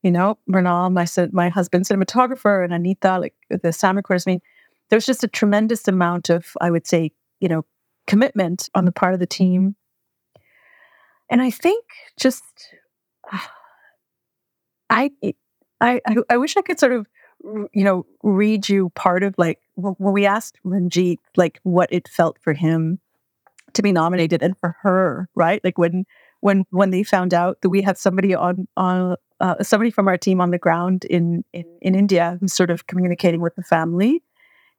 you 0.04 0.12
know 0.12 0.38
Mrinal, 0.50 0.92
my 0.92 1.06
my 1.32 1.50
husband, 1.50 1.86
cinematographer, 1.86 2.64
and 2.64 2.74
Anita, 2.74 3.20
like 3.20 3.36
the 3.50 3.74
sound 3.74 3.98
recorders. 3.98 4.26
I 4.28 4.32
mean, 4.32 4.42
there's 4.90 5.06
just 5.06 5.24
a 5.24 5.28
tremendous 5.28 5.88
amount 5.88 6.30
of, 6.30 6.48
I 6.60 6.72
would 6.72 6.88
say, 6.88 7.12
you 7.40 7.48
know, 7.48 7.66
commitment 8.08 8.70
on 8.76 8.86
the 8.86 8.92
part 8.92 9.14
of 9.14 9.20
the 9.20 9.28
team. 9.28 9.76
And 11.30 11.42
I 11.42 11.52
think 11.52 11.86
just, 12.20 12.44
I, 14.90 15.12
I, 15.80 16.02
I 16.30 16.38
wish 16.38 16.58
I 16.58 16.62
could 16.62 16.80
sort 16.80 16.94
of, 16.94 17.08
you 17.44 17.84
know, 17.84 18.06
read 18.24 18.68
you 18.68 18.90
part 18.96 19.24
of 19.24 19.36
like 19.38 19.60
when 19.76 20.14
we 20.14 20.26
asked 20.26 20.58
Ranjit 20.66 21.20
like 21.38 21.60
what 21.64 21.94
it 21.94 22.08
felt 22.08 22.38
for 22.42 22.54
him 22.54 23.00
to 23.74 23.82
be 23.82 23.92
nominated 23.92 24.42
and 24.42 24.58
for 24.58 24.76
her, 24.82 25.30
right? 25.36 25.64
Like 25.64 25.78
when 25.78 26.06
when 26.42 26.66
when 26.72 26.90
they 26.92 27.04
found 27.04 27.34
out 27.34 27.62
that 27.62 27.70
we 27.70 27.82
had 27.82 27.98
somebody 27.98 28.34
on 28.34 28.68
on 28.78 29.16
uh, 29.40 29.62
somebody 29.64 29.92
from 29.92 30.08
our 30.08 30.18
team 30.18 30.42
on 30.42 30.52
the 30.52 30.58
ground 30.58 31.06
in, 31.06 31.44
in 31.54 31.66
in 31.82 31.96
India 31.96 32.38
who's 32.40 32.54
sort 32.54 32.70
of 32.70 32.88
communicating 32.88 33.42
with 33.42 33.56
the 33.56 33.64
family, 33.64 34.24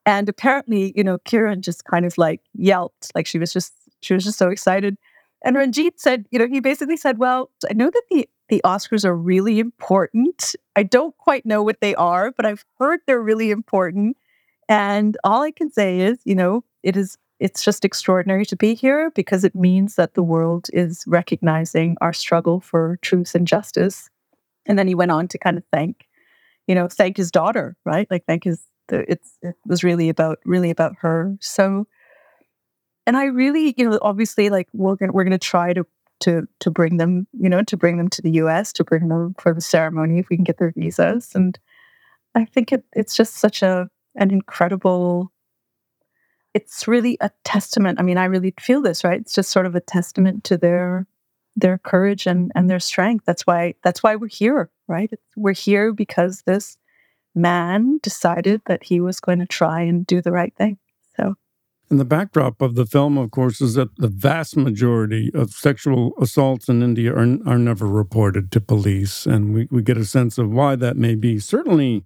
and 0.07 0.29
apparently, 0.29 0.92
you 0.96 1.05
know, 1.05 1.18
Kiran 1.18 1.61
just 1.61 1.85
kind 1.85 2.05
of 2.05 2.16
like 2.18 2.40
yelped, 2.55 3.11
like 3.14 3.26
she 3.26 3.38
was 3.38 3.53
just 3.53 3.72
she 4.00 4.14
was 4.14 4.24
just 4.24 4.38
so 4.38 4.48
excited. 4.48 4.96
And 5.42 5.57
Ranjit 5.57 5.98
said, 5.98 6.26
you 6.31 6.38
know, 6.38 6.46
he 6.46 6.61
basically 6.61 6.96
said, 6.96 7.18
"Well, 7.18 7.50
I 7.68 7.74
know 7.74 7.90
that 7.90 8.03
the 8.11 8.29
the 8.48 8.61
Oscars 8.64 9.05
are 9.05 9.16
really 9.16 9.59
important. 9.59 10.55
I 10.76 10.83
don't 10.83 11.16
quite 11.18 11.46
know 11.46 11.62
what 11.62 11.81
they 11.81 11.94
are, 11.94 12.33
but 12.33 12.46
I've 12.46 12.64
heard 12.79 13.00
they're 13.07 13.22
really 13.22 13.50
important." 13.50 14.16
And 14.68 15.16
all 15.24 15.42
I 15.42 15.50
can 15.50 15.70
say 15.70 16.00
is, 16.00 16.20
you 16.24 16.35
know, 16.35 16.64
it 16.83 16.96
is 16.96 17.18
it's 17.40 17.64
just 17.64 17.87
extraordinary 17.87 18.44
to 18.44 18.57
be 18.57 18.74
here 18.74 19.11
because 19.14 19.44
it 19.44 19.55
means 19.55 19.96
that 19.96 20.12
the 20.12 20.22
world 20.22 20.68
is 20.74 21.03
recognizing 21.07 21.96
our 22.03 22.12
struggle 22.12 22.61
for 22.61 22.98
truth 23.00 23.35
and 23.35 23.46
justice. 23.46 24.11
And 24.66 24.79
then 24.79 24.87
he 24.87 24.94
went 24.94 25.11
on 25.11 25.26
to 25.29 25.38
kind 25.38 25.57
of 25.57 25.64
thank, 25.72 26.07
you 26.66 26.74
know, 26.74 26.87
thank 26.87 27.16
his 27.16 27.31
daughter, 27.31 27.76
right? 27.85 28.07
Like 28.11 28.26
thank 28.26 28.44
his. 28.44 28.62
It's 28.92 29.38
it 29.40 29.55
was 29.64 29.85
really 29.85 30.09
about 30.09 30.40
really 30.44 30.68
about 30.68 30.96
her. 30.98 31.37
So, 31.40 31.87
and 33.07 33.16
I 33.16 33.24
really, 33.26 33.72
you 33.76 33.88
know, 33.88 33.98
obviously, 34.03 34.50
like 34.50 34.68
we're 34.74 34.96
gonna 34.96 35.12
we're 35.12 35.24
gonna 35.24 35.38
try 35.38 35.72
to 35.72 35.87
to 36.20 36.46
to 36.59 36.70
bring 36.70 36.98
them, 36.98 37.26
you 37.33 37.48
know, 37.48 37.62
to 37.62 37.76
bring 37.76 37.96
them 37.96 38.09
to 38.09 38.20
the 38.20 38.33
U.S. 38.33 38.72
to 38.74 38.85
bring 38.85 39.09
them 39.09 39.35
for 39.38 39.55
the 39.55 39.61
ceremony 39.61 40.18
if 40.18 40.29
we 40.29 40.37
can 40.37 40.44
get 40.44 40.59
their 40.59 40.72
visas. 40.76 41.33
And 41.35 41.59
I 42.35 42.44
think 42.44 42.72
it, 42.72 42.85
it's 42.92 43.16
just 43.16 43.37
such 43.37 43.62
a 43.62 43.88
an 44.16 44.31
incredible. 44.31 45.33
It's 46.55 46.89
really 46.89 47.17
a 47.21 47.31
testament. 47.45 48.01
I 48.01 48.03
mean, 48.03 48.19
I 48.19 48.25
really 48.25 48.55
feel 48.61 48.83
this, 48.83 49.05
right? 49.05 49.21
It's 49.21 49.35
just 49.35 49.51
sort 49.51 49.67
of 49.67 49.75
a 49.75 49.81
testament 49.81 50.45
to 50.45 50.57
their 50.57 51.07
their 51.57 51.79
courage 51.79 52.27
and 52.27 52.53
and 52.55 52.69
their 52.69 52.81
strength. 52.81 53.25
That's 53.25 53.47
why 53.47 53.75
that's 53.85 54.03
why 54.03 54.17
we're 54.17 54.29
here, 54.29 54.71
right? 54.89 55.11
We're 55.37 55.53
here 55.53 55.93
because 55.93 56.43
this 56.43 56.77
man 57.35 58.01
decided 58.03 58.63
that 58.67 58.85
he 58.85 59.01
was 59.01 59.21
going 59.21 59.39
to 59.39 59.47
try 59.47 59.83
and 59.83 60.07
do 60.07 60.21
the 60.21 60.33
right 60.33 60.55
thing. 60.57 60.79
So 61.17 61.37
and 61.91 61.99
the 61.99 62.05
backdrop 62.05 62.63
of 62.63 62.77
the 62.77 62.87
film, 62.87 63.19
of 63.19 63.33
course, 63.33 63.61
is 63.61 63.75
that 63.75 63.97
the 63.97 64.09
vast 64.09 64.57
majority 64.57 65.33
of 65.35 65.51
sexual 65.51 66.13
assaults 66.21 66.69
in 66.69 66.85
India 66.85 67.13
are, 67.13 67.37
are 67.45 67.59
never 67.59 67.87
reported 67.87 68.53
to 68.53 68.61
police. 68.61 69.27
And 69.27 69.53
we, 69.53 69.67
we 69.73 69.83
get 69.83 69.97
a 69.97 70.05
sense 70.05 70.39
of 70.39 70.51
why 70.51 70.77
that 70.77 70.97
may 70.97 71.17
be. 71.17 71.41
Certainly 71.41 72.05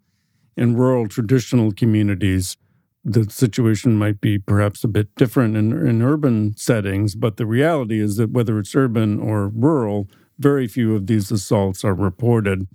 in 0.56 0.74
rural 0.74 1.06
traditional 1.06 1.70
communities, 1.70 2.56
the 3.04 3.30
situation 3.30 3.96
might 3.96 4.20
be 4.20 4.38
perhaps 4.38 4.82
a 4.82 4.88
bit 4.88 5.14
different 5.14 5.56
in, 5.56 5.72
in 5.72 6.02
urban 6.02 6.56
settings. 6.56 7.14
But 7.14 7.36
the 7.36 7.46
reality 7.46 8.00
is 8.00 8.16
that 8.16 8.30
whether 8.30 8.58
it's 8.58 8.74
urban 8.74 9.20
or 9.20 9.48
rural, 9.48 10.08
very 10.38 10.66
few 10.66 10.94
of 10.96 11.06
these 11.06 11.30
assaults 11.30 11.84
are 11.84 11.94
reported. 11.94 12.66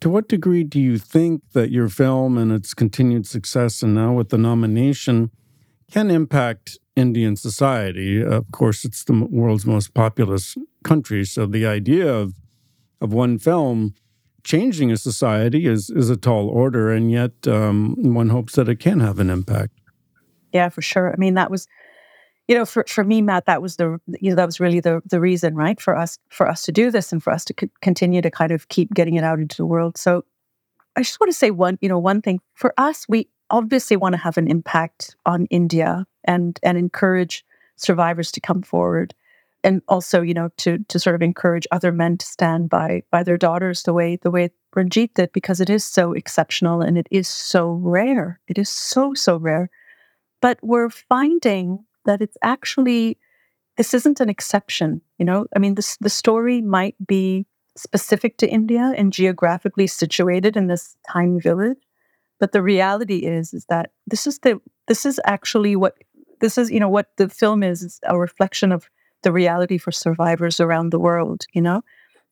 To 0.00 0.10
what 0.10 0.28
degree 0.28 0.64
do 0.64 0.80
you 0.80 0.98
think 0.98 1.42
that 1.52 1.70
your 1.70 1.88
film 1.88 2.36
and 2.36 2.52
its 2.52 2.74
continued 2.74 3.26
success, 3.26 3.82
and 3.82 3.94
now 3.94 4.12
with 4.12 4.28
the 4.28 4.38
nomination, 4.38 5.30
can 5.90 6.10
impact 6.10 6.78
Indian 6.96 7.36
society. 7.36 8.22
Of 8.22 8.50
course, 8.50 8.84
it's 8.84 9.04
the 9.04 9.26
world's 9.30 9.66
most 9.66 9.94
populous 9.94 10.56
country, 10.82 11.24
so 11.24 11.46
the 11.46 11.66
idea 11.66 12.12
of 12.12 12.34
of 13.00 13.12
one 13.12 13.38
film 13.38 13.94
changing 14.46 14.92
a 14.92 14.96
society 14.96 15.66
is 15.66 15.90
is 15.90 16.08
a 16.08 16.16
tall 16.16 16.48
order, 16.48 16.90
and 16.90 17.10
yet 17.10 17.32
um, 17.46 17.96
one 17.98 18.30
hopes 18.30 18.54
that 18.54 18.68
it 18.68 18.76
can 18.76 19.00
have 19.00 19.18
an 19.18 19.28
impact. 19.28 19.72
Yeah, 20.52 20.70
for 20.70 20.80
sure. 20.80 21.12
I 21.12 21.16
mean, 21.16 21.34
that 21.34 21.50
was, 21.50 21.66
you 22.48 22.54
know, 22.54 22.64
for, 22.64 22.84
for 22.88 23.04
me, 23.04 23.20
Matt, 23.20 23.46
that 23.46 23.60
was 23.60 23.76
the 23.76 23.98
you 24.20 24.30
know 24.30 24.36
that 24.36 24.46
was 24.46 24.60
really 24.60 24.80
the 24.80 25.02
the 25.04 25.20
reason, 25.20 25.54
right, 25.54 25.78
for 25.80 25.96
us 25.96 26.18
for 26.30 26.48
us 26.48 26.62
to 26.62 26.72
do 26.72 26.90
this 26.90 27.12
and 27.12 27.22
for 27.22 27.32
us 27.32 27.44
to 27.46 27.54
c- 27.60 27.70
continue 27.82 28.22
to 28.22 28.30
kind 28.30 28.52
of 28.52 28.68
keep 28.68 28.94
getting 28.94 29.16
it 29.16 29.24
out 29.24 29.40
into 29.40 29.56
the 29.56 29.66
world. 29.66 29.98
So, 29.98 30.24
I 30.94 31.02
just 31.02 31.20
want 31.20 31.30
to 31.30 31.38
say 31.38 31.50
one, 31.50 31.76
you 31.82 31.88
know, 31.88 31.98
one 31.98 32.22
thing 32.22 32.40
for 32.54 32.72
us, 32.78 33.06
we 33.08 33.28
obviously 33.50 33.96
want 33.96 34.14
to 34.14 34.18
have 34.18 34.38
an 34.38 34.48
impact 34.48 35.16
on 35.26 35.46
India 35.46 36.06
and 36.24 36.58
and 36.62 36.78
encourage 36.78 37.44
survivors 37.76 38.32
to 38.32 38.40
come 38.40 38.62
forward 38.62 39.14
and 39.64 39.82
also 39.88 40.22
you 40.22 40.34
know 40.34 40.50
to 40.58 40.78
to 40.88 40.98
sort 40.98 41.14
of 41.14 41.22
encourage 41.22 41.66
other 41.70 41.92
men 41.92 42.16
to 42.18 42.26
stand 42.26 42.68
by 42.68 43.02
by 43.10 43.22
their 43.22 43.38
daughters 43.38 43.82
the 43.82 43.92
way 43.92 44.16
the 44.16 44.30
way 44.30 44.50
Ranjit 44.74 45.14
did 45.14 45.32
because 45.32 45.60
it 45.60 45.70
is 45.70 45.84
so 45.84 46.12
exceptional 46.12 46.82
and 46.82 46.98
it 46.98 47.06
is 47.10 47.28
so 47.28 47.72
rare. 47.72 48.40
It 48.46 48.58
is 48.58 48.68
so 48.68 49.14
so 49.14 49.36
rare. 49.36 49.70
But 50.42 50.58
we're 50.62 50.90
finding 50.90 51.84
that 52.04 52.20
it's 52.20 52.36
actually 52.42 53.18
this 53.76 53.94
isn't 53.94 54.20
an 54.20 54.28
exception 54.28 55.00
you 55.18 55.24
know? 55.24 55.46
I 55.54 55.58
mean 55.58 55.74
this 55.74 55.96
the 55.98 56.10
story 56.10 56.62
might 56.62 56.94
be 57.06 57.46
specific 57.76 58.38
to 58.38 58.48
India 58.48 58.92
and 58.96 59.12
geographically 59.12 59.86
situated 59.86 60.56
in 60.56 60.66
this 60.66 60.96
tiny 61.10 61.40
village 61.40 61.78
but 62.38 62.52
the 62.52 62.62
reality 62.62 63.18
is 63.18 63.54
is 63.54 63.66
that 63.66 63.90
this 64.06 64.26
is 64.26 64.38
the 64.40 64.60
this 64.88 65.06
is 65.06 65.20
actually 65.24 65.76
what 65.76 65.94
this 66.40 66.58
is 66.58 66.70
you 66.70 66.80
know 66.80 66.88
what 66.88 67.10
the 67.16 67.28
film 67.28 67.62
is, 67.62 67.82
is 67.82 68.00
a 68.04 68.18
reflection 68.18 68.72
of 68.72 68.88
the 69.22 69.32
reality 69.32 69.78
for 69.78 69.92
survivors 69.92 70.60
around 70.60 70.90
the 70.90 70.98
world 70.98 71.46
you 71.52 71.62
know? 71.62 71.82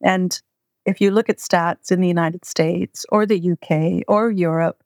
And 0.03 0.41
if 0.87 1.01
you 1.01 1.11
look 1.11 1.29
at 1.29 1.39
stats 1.39 1.91
in 1.91 2.01
the 2.01 2.09
united 2.09 2.45
states 2.45 3.07
or 3.09 3.25
the 3.25 3.53
uk 3.53 4.05
or 4.07 4.31
europe 4.31 4.83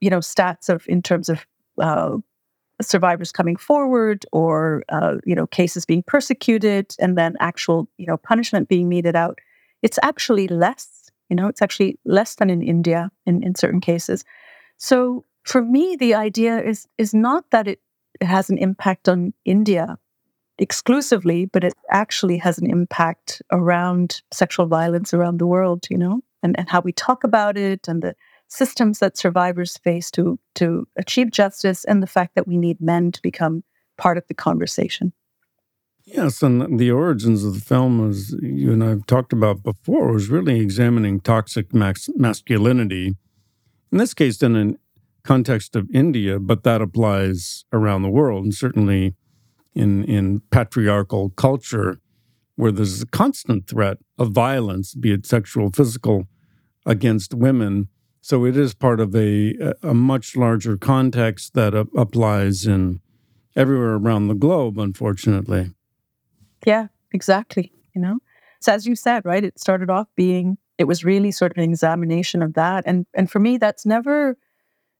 you 0.00 0.10
know 0.10 0.20
stats 0.20 0.68
of 0.68 0.84
in 0.88 1.02
terms 1.02 1.28
of 1.28 1.44
uh, 1.80 2.16
survivors 2.80 3.32
coming 3.32 3.56
forward 3.56 4.24
or 4.32 4.84
uh, 4.90 5.16
you 5.24 5.34
know 5.34 5.46
cases 5.46 5.84
being 5.84 6.04
persecuted 6.06 6.94
and 7.00 7.18
then 7.18 7.36
actual 7.40 7.88
you 7.98 8.06
know 8.06 8.16
punishment 8.16 8.68
being 8.68 8.88
meted 8.88 9.16
out 9.16 9.38
it's 9.82 9.98
actually 10.02 10.48
less 10.48 11.04
you 11.30 11.36
know? 11.36 11.48
It's 11.48 11.62
actually 11.62 11.98
less 12.04 12.36
than 12.36 12.50
in 12.50 12.62
india 12.62 13.10
in, 13.26 13.42
in 13.42 13.54
certain 13.54 13.80
cases. 13.80 14.24
So 14.76 15.24
for 15.44 15.62
me, 15.62 15.96
the 15.96 16.14
idea 16.14 16.62
is 16.62 16.86
is 16.98 17.14
not 17.14 17.50
that 17.50 17.68
it 17.68 17.80
has 18.20 18.50
an 18.50 18.58
impact 18.58 19.08
on 19.08 19.34
India 19.44 19.98
exclusively, 20.58 21.46
but 21.46 21.64
it 21.64 21.74
actually 21.90 22.38
has 22.38 22.58
an 22.58 22.70
impact 22.70 23.42
around 23.52 24.22
sexual 24.32 24.66
violence 24.66 25.12
around 25.12 25.38
the 25.38 25.46
world, 25.46 25.86
you 25.90 25.98
know, 25.98 26.20
and, 26.42 26.58
and 26.58 26.68
how 26.68 26.80
we 26.80 26.92
talk 26.92 27.24
about 27.24 27.56
it 27.56 27.88
and 27.88 28.02
the 28.02 28.14
systems 28.48 28.98
that 28.98 29.16
survivors 29.16 29.76
face 29.78 30.10
to 30.12 30.38
to 30.54 30.86
achieve 30.96 31.30
justice 31.30 31.84
and 31.84 32.02
the 32.02 32.06
fact 32.06 32.34
that 32.34 32.46
we 32.46 32.56
need 32.56 32.80
men 32.80 33.10
to 33.10 33.20
become 33.22 33.64
part 33.96 34.16
of 34.16 34.24
the 34.28 34.34
conversation. 34.34 35.12
Yes, 36.04 36.42
and 36.42 36.78
the 36.78 36.90
origins 36.90 37.44
of 37.44 37.54
the 37.54 37.60
film, 37.60 38.10
as 38.10 38.32
you 38.42 38.72
and 38.72 38.84
I've 38.84 39.06
talked 39.06 39.32
about 39.32 39.62
before, 39.62 40.12
was 40.12 40.28
really 40.28 40.60
examining 40.60 41.18
toxic 41.20 41.72
max- 41.72 42.10
masculinity 42.14 43.14
in 43.94 43.98
this 43.98 44.12
case, 44.12 44.42
in 44.42 44.56
a 44.56 44.74
context 45.22 45.76
of 45.76 45.88
India, 45.94 46.40
but 46.40 46.64
that 46.64 46.82
applies 46.82 47.64
around 47.72 48.02
the 48.02 48.10
world, 48.10 48.42
and 48.42 48.52
certainly 48.52 49.14
in 49.74 50.04
in 50.04 50.40
patriarchal 50.50 51.30
culture, 51.30 52.00
where 52.56 52.72
there's 52.72 53.02
a 53.02 53.06
constant 53.06 53.68
threat 53.68 53.98
of 54.18 54.30
violence, 54.30 54.94
be 54.94 55.12
it 55.12 55.26
sexual, 55.26 55.70
physical, 55.70 56.26
against 56.86 57.34
women. 57.34 57.88
So 58.20 58.44
it 58.44 58.56
is 58.56 58.74
part 58.74 59.00
of 59.00 59.14
a 59.14 59.54
a 59.82 59.94
much 59.94 60.36
larger 60.36 60.76
context 60.76 61.54
that 61.54 61.74
uh, 61.74 61.84
applies 61.96 62.66
in 62.66 63.00
everywhere 63.56 63.94
around 63.94 64.28
the 64.28 64.34
globe, 64.34 64.78
unfortunately. 64.78 65.72
Yeah, 66.66 66.88
exactly. 67.12 67.72
You 67.94 68.00
know, 68.00 68.18
so 68.60 68.72
as 68.72 68.86
you 68.86 68.96
said, 68.96 69.24
right, 69.24 69.44
it 69.44 69.58
started 69.60 69.90
off 69.90 70.08
being 70.16 70.58
it 70.78 70.84
was 70.84 71.04
really 71.04 71.30
sort 71.30 71.52
of 71.52 71.58
an 71.58 71.70
examination 71.70 72.42
of 72.42 72.54
that 72.54 72.84
and 72.86 73.06
and 73.14 73.30
for 73.30 73.38
me 73.38 73.58
that's 73.58 73.86
never 73.86 74.36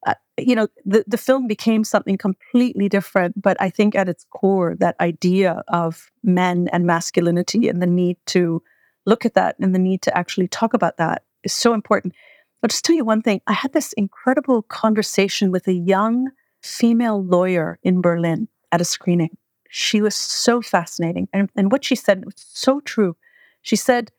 uh, 0.06 0.14
you 0.38 0.54
know 0.54 0.68
the 0.84 1.04
the 1.06 1.18
film 1.18 1.46
became 1.46 1.84
something 1.84 2.18
completely 2.18 2.88
different 2.88 3.40
but 3.40 3.56
i 3.60 3.70
think 3.70 3.94
at 3.94 4.08
its 4.08 4.26
core 4.30 4.74
that 4.78 4.96
idea 5.00 5.62
of 5.68 6.10
men 6.22 6.68
and 6.72 6.86
masculinity 6.86 7.68
and 7.68 7.80
the 7.80 7.86
need 7.86 8.16
to 8.26 8.62
look 9.06 9.24
at 9.24 9.34
that 9.34 9.56
and 9.58 9.74
the 9.74 9.78
need 9.78 10.02
to 10.02 10.16
actually 10.16 10.48
talk 10.48 10.74
about 10.74 10.96
that 10.96 11.22
is 11.42 11.52
so 11.52 11.74
important. 11.74 12.14
I'll 12.62 12.68
just 12.68 12.84
tell 12.84 12.96
you 12.96 13.04
one 13.04 13.22
thing. 13.22 13.40
I 13.46 13.52
had 13.52 13.72
this 13.72 13.92
incredible 13.94 14.62
conversation 14.62 15.50
with 15.50 15.68
a 15.68 15.72
young 15.72 16.30
female 16.62 17.22
lawyer 17.22 17.78
in 17.82 18.00
berlin 18.00 18.48
at 18.72 18.80
a 18.80 18.84
screening. 18.84 19.36
She 19.68 20.00
was 20.00 20.14
so 20.14 20.62
fascinating 20.62 21.28
and, 21.32 21.50
and 21.56 21.70
what 21.70 21.84
she 21.84 21.94
said 21.94 22.24
was 22.24 22.34
so 22.36 22.80
true. 22.80 23.16
She 23.62 23.76
said 23.76 24.10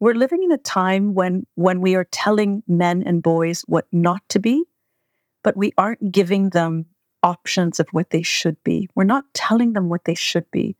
we're 0.00 0.14
living 0.14 0.42
in 0.42 0.52
a 0.52 0.58
time 0.58 1.14
when 1.14 1.46
when 1.54 1.80
we 1.80 1.94
are 1.94 2.04
telling 2.04 2.62
men 2.68 3.02
and 3.06 3.22
boys 3.22 3.62
what 3.66 3.86
not 3.90 4.28
to 4.30 4.38
be, 4.38 4.64
but 5.44 5.56
we 5.56 5.72
aren't 5.78 6.10
giving 6.10 6.50
them 6.50 6.86
options 7.22 7.78
of 7.78 7.86
what 7.92 8.10
they 8.10 8.22
should 8.22 8.56
be. 8.64 8.88
We're 8.96 9.04
not 9.04 9.24
telling 9.34 9.74
them 9.74 9.88
what 9.88 10.04
they 10.04 10.14
should 10.14 10.50
be. 10.50 10.76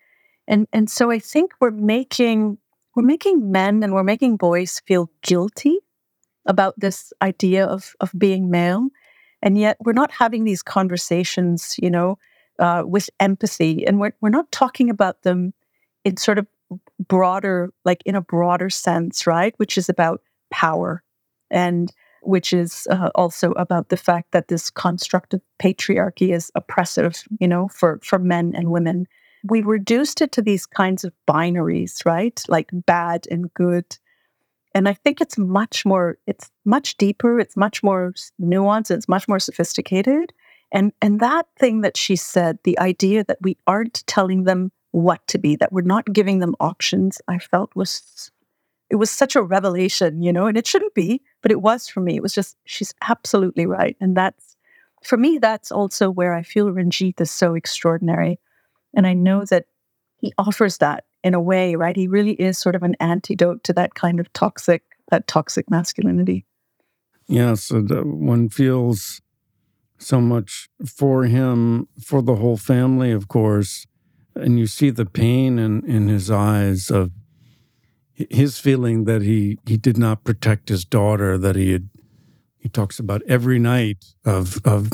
And 0.48 0.66
and 0.72 0.90
so 0.90 1.12
I 1.12 1.20
think 1.20 1.52
we're 1.60 1.70
making 1.70 2.58
we're 2.96 3.04
making 3.04 3.52
men 3.52 3.82
and 3.82 3.94
we're 3.94 4.02
making 4.02 4.36
boys 4.36 4.82
feel 4.86 5.10
guilty 5.22 5.78
about 6.46 6.74
this 6.78 7.12
idea 7.22 7.64
of 7.66 7.94
of 8.00 8.10
being 8.18 8.50
male. 8.50 8.88
And 9.40 9.58
yet 9.58 9.76
we're 9.80 9.92
not 9.92 10.10
having 10.10 10.44
these 10.44 10.62
conversations, 10.62 11.76
you 11.78 11.90
know, 11.90 12.18
uh, 12.58 12.82
with 12.86 13.10
empathy. 13.20 13.86
And 13.86 14.00
we're 14.00 14.14
we're 14.20 14.30
not 14.30 14.50
talking 14.50 14.90
about 14.90 15.22
them 15.22 15.54
in 16.04 16.16
sort 16.16 16.38
of 16.38 16.46
broader, 16.98 17.72
like 17.84 18.02
in 18.04 18.14
a 18.14 18.20
broader 18.20 18.70
sense, 18.70 19.26
right? 19.26 19.54
Which 19.56 19.78
is 19.78 19.88
about 19.88 20.20
power 20.50 21.02
and 21.50 21.92
which 22.26 22.52
is 22.52 22.86
uh, 22.90 23.10
also 23.14 23.52
about 23.52 23.88
the 23.88 23.96
fact 23.96 24.32
that 24.32 24.48
this 24.48 24.70
construct 24.70 25.34
of 25.34 25.40
patriarchy 25.62 26.34
is 26.34 26.50
oppressive, 26.54 27.22
you 27.38 27.48
know, 27.48 27.68
for, 27.68 28.00
for 28.02 28.18
men 28.18 28.52
and 28.54 28.70
women. 28.70 29.06
We 29.44 29.60
reduced 29.60 30.22
it 30.22 30.32
to 30.32 30.42
these 30.42 30.66
kinds 30.66 31.04
of 31.04 31.12
binaries, 31.28 32.04
right? 32.06 32.42
Like 32.48 32.70
bad 32.72 33.26
and 33.30 33.52
good. 33.54 33.98
And 34.74 34.88
I 34.88 34.94
think 34.94 35.20
it's 35.20 35.38
much 35.38 35.86
more, 35.86 36.18
it's 36.26 36.50
much 36.64 36.96
deeper, 36.96 37.38
it's 37.38 37.56
much 37.56 37.82
more 37.82 38.12
nuanced, 38.40 38.90
it's 38.90 39.08
much 39.08 39.28
more 39.28 39.38
sophisticated. 39.38 40.32
And 40.72 40.92
and 41.00 41.20
that 41.20 41.46
thing 41.58 41.82
that 41.82 41.96
she 41.96 42.16
said, 42.16 42.58
the 42.64 42.78
idea 42.80 43.24
that 43.24 43.38
we 43.40 43.56
aren't 43.66 44.04
telling 44.06 44.44
them 44.44 44.72
what 44.90 45.24
to 45.28 45.38
be, 45.38 45.56
that 45.56 45.72
we're 45.72 45.82
not 45.82 46.12
giving 46.12 46.40
them 46.40 46.56
options, 46.58 47.20
I 47.28 47.38
felt 47.38 47.76
was 47.76 48.30
it 48.94 48.98
was 48.98 49.10
such 49.10 49.34
a 49.34 49.42
revelation, 49.42 50.22
you 50.22 50.32
know, 50.32 50.46
and 50.46 50.56
it 50.56 50.68
shouldn't 50.68 50.94
be, 50.94 51.20
but 51.42 51.50
it 51.50 51.60
was 51.60 51.88
for 51.88 51.98
me. 51.98 52.14
It 52.14 52.22
was 52.22 52.32
just 52.32 52.56
she's 52.64 52.94
absolutely 53.02 53.66
right. 53.66 53.96
And 54.00 54.16
that's 54.16 54.56
for 55.02 55.16
me, 55.16 55.38
that's 55.38 55.72
also 55.72 56.08
where 56.08 56.32
I 56.32 56.44
feel 56.44 56.70
Ranjit 56.70 57.20
is 57.20 57.28
so 57.28 57.54
extraordinary. 57.54 58.38
And 58.94 59.04
I 59.04 59.12
know 59.12 59.44
that 59.46 59.64
he 60.18 60.32
offers 60.38 60.78
that 60.78 61.06
in 61.24 61.34
a 61.34 61.40
way, 61.40 61.74
right? 61.74 61.96
He 61.96 62.06
really 62.06 62.34
is 62.34 62.56
sort 62.56 62.76
of 62.76 62.84
an 62.84 62.94
antidote 63.00 63.64
to 63.64 63.72
that 63.72 63.96
kind 63.96 64.20
of 64.20 64.32
toxic, 64.32 64.84
that 65.10 65.26
toxic 65.26 65.68
masculinity. 65.68 66.46
Yeah, 67.26 67.54
so 67.54 67.80
one 67.80 68.48
feels 68.48 69.20
so 69.98 70.20
much 70.20 70.68
for 70.86 71.24
him, 71.24 71.88
for 72.00 72.22
the 72.22 72.36
whole 72.36 72.58
family, 72.58 73.10
of 73.10 73.26
course. 73.26 73.88
And 74.36 74.56
you 74.56 74.68
see 74.68 74.90
the 74.90 75.04
pain 75.04 75.58
in, 75.58 75.84
in 75.84 76.06
his 76.06 76.30
eyes 76.30 76.92
of 76.92 77.10
his 78.14 78.58
feeling 78.58 79.04
that 79.04 79.22
he, 79.22 79.58
he 79.66 79.76
did 79.76 79.98
not 79.98 80.24
protect 80.24 80.68
his 80.68 80.84
daughter, 80.84 81.36
that 81.36 81.56
he 81.56 81.72
had, 81.72 81.88
he 82.58 82.68
talks 82.68 82.98
about 82.98 83.22
every 83.26 83.58
night 83.58 84.04
of, 84.24 84.58
of, 84.64 84.92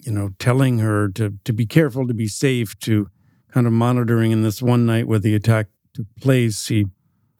you 0.00 0.12
know, 0.12 0.30
telling 0.38 0.78
her 0.78 1.08
to, 1.10 1.34
to 1.44 1.52
be 1.52 1.66
careful, 1.66 2.06
to 2.06 2.14
be 2.14 2.28
safe, 2.28 2.78
to 2.80 3.08
kind 3.52 3.66
of 3.66 3.72
monitoring 3.72 4.32
in 4.32 4.42
this 4.42 4.60
one 4.60 4.84
night 4.84 5.06
where 5.06 5.18
the 5.18 5.34
attack 5.34 5.68
took 5.94 6.06
place. 6.20 6.66
He, 6.68 6.86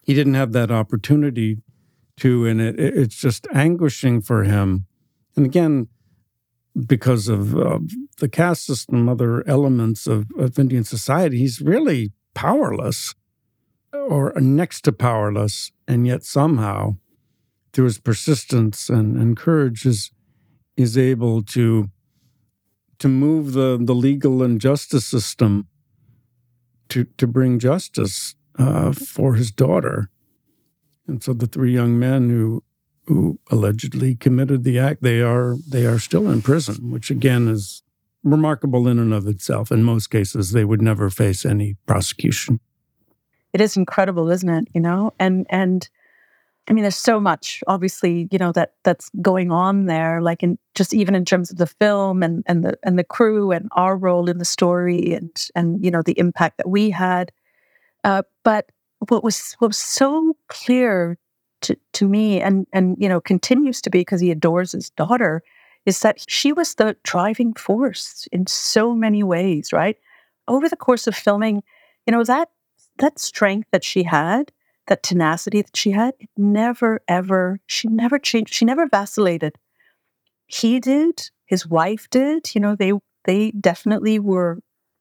he 0.03 0.15
didn't 0.15 0.35
have 0.35 0.53
that 0.53 0.71
opportunity 0.71 1.59
to, 2.19 2.47
and 2.47 2.61
it, 2.61 2.79
it's 2.79 3.17
just 3.17 3.47
anguishing 3.53 4.23
for 4.23 4.45
him. 4.45 4.87
And 5.37 5.45
again, 5.45 5.89
because 6.87 7.29
of 7.29 7.57
uh, 7.57 7.81
the 8.19 8.29
caste 8.29 8.67
system, 8.67 9.09
other 9.09 9.47
elements 9.49 10.07
of, 10.07 10.27
of 10.39 10.59
Indian 10.59 10.85
society, 10.85 11.39
he's 11.39 11.61
really 11.61 12.13
powerless 12.35 13.15
or 13.93 14.33
next 14.41 14.83
to 14.83 14.93
powerless. 14.93 15.73
And 15.87 16.07
yet 16.07 16.25
somehow, 16.25 16.97
through 17.73 17.87
his 17.87 17.99
persistence 17.99 18.89
and, 18.89 19.17
and 19.17 19.37
courage, 19.37 19.87
is, 19.87 20.11
is 20.77 20.97
able 20.97 21.43
to, 21.43 21.91
to 22.99 23.09
move 23.09 23.53
the, 23.53 23.79
the 23.81 23.95
legal 23.95 24.43
and 24.43 24.61
justice 24.61 25.07
system 25.07 25.69
to, 26.89 27.05
to 27.05 27.27
bring 27.27 27.59
justice 27.59 28.35
uh, 28.59 28.93
for 28.93 29.35
his 29.35 29.51
daughter. 29.51 30.11
And 31.07 31.23
so 31.23 31.33
the 31.33 31.47
three 31.47 31.73
young 31.73 31.99
men 31.99 32.29
who 32.29 32.63
who 33.09 33.41
allegedly 33.51 34.15
committed 34.15 34.65
the 34.65 34.79
act, 34.79 35.03
they 35.03 35.23
are 35.23 35.57
they 35.67 35.87
are 35.87 35.99
still 35.99 36.29
in 36.31 36.43
prison, 36.43 36.91
which 36.91 37.11
again 37.11 37.49
is 37.49 37.83
remarkable 38.23 38.87
in 38.87 38.99
and 38.99 39.15
of 39.15 39.27
itself. 39.27 39.73
In 39.73 39.83
most 39.83 40.09
cases, 40.09 40.53
they 40.53 40.65
would 40.65 40.83
never 40.83 41.09
face 41.09 41.47
any 41.47 41.77
prosecution. 41.87 42.61
It 43.53 43.61
is 43.61 43.77
incredible, 43.77 44.31
isn't 44.31 44.49
it? 44.49 44.69
You 44.75 44.81
know, 44.81 45.13
and 45.19 45.47
and 45.51 45.89
I 46.69 46.75
mean, 46.75 46.83
there's 46.83 46.97
so 46.97 47.19
much, 47.19 47.65
obviously, 47.67 48.29
you 48.31 48.39
know, 48.39 48.53
that 48.53 48.75
that's 48.85 49.11
going 49.23 49.51
on 49.51 49.87
there. 49.87 50.21
Like 50.21 50.43
in 50.43 50.59
just 50.75 50.93
even 50.93 51.15
in 51.15 51.25
terms 51.25 51.51
of 51.51 51.57
the 51.57 51.67
film 51.67 52.23
and 52.23 52.43
and 52.47 52.65
the 52.65 52.79
and 52.83 52.99
the 52.99 53.05
crew 53.05 53.53
and 53.53 53.69
our 53.73 53.97
role 53.97 54.29
in 54.29 54.39
the 54.39 54.45
story 54.45 55.15
and 55.15 55.49
and 55.55 55.83
you 55.85 55.91
know 55.91 56.03
the 56.03 56.19
impact 56.19 56.59
that 56.59 56.69
we 56.69 56.91
had. 56.91 57.33
Uh, 58.05 58.23
but 58.45 58.71
what 59.09 59.25
was 59.25 59.55
what 59.59 59.69
was 59.69 59.79
so 59.79 60.37
clear 60.49 61.19
to, 61.63 61.77
to 61.93 62.09
me 62.09 62.41
and 62.41 62.67
and 62.73 62.97
you 62.99 63.09
know 63.09 63.21
continues 63.21 63.81
to 63.83 63.91
be 63.91 64.01
because 64.01 64.21
he 64.21 64.31
adores 64.31 64.73
his 64.73 64.91
daughter 64.91 65.43
is 65.87 66.01
that 66.01 66.25
she 66.29 66.53
was 66.53 66.75
the 66.75 66.97
driving 67.03 67.55
force 67.55 68.29
in 68.33 68.47
so 68.47 68.95
many 68.95 69.23
ways 69.23 69.73
right 69.73 69.97
over 70.47 70.69
the 70.69 70.77
course 70.77 71.07
of 71.07 71.17
filming 71.17 71.63
you 72.07 72.13
know 72.13 72.25
that 72.25 72.51
that 72.99 73.19
strength 73.19 73.69
that 73.73 73.85
she 73.85 74.03
had 74.05 74.53
that 74.87 75.03
tenacity 75.03 75.63
that 75.63 75.77
she 75.77 75.91
had 75.91 76.15
it 76.19 76.29
never 76.37 77.01
ever 77.09 77.61
she 77.67 77.89
never 77.89 78.19
changed 78.19 78.53
she 78.53 78.65
never 78.65 78.87
vacillated 78.87 79.57
he 80.47 80.81
did 80.81 81.31
his 81.47 81.67
wife 81.67 82.09
did 82.11 82.55
you 82.55 82.61
know 82.61 82.75
they 82.75 82.93
they 83.25 83.51
definitely 83.53 84.19
were 84.19 84.59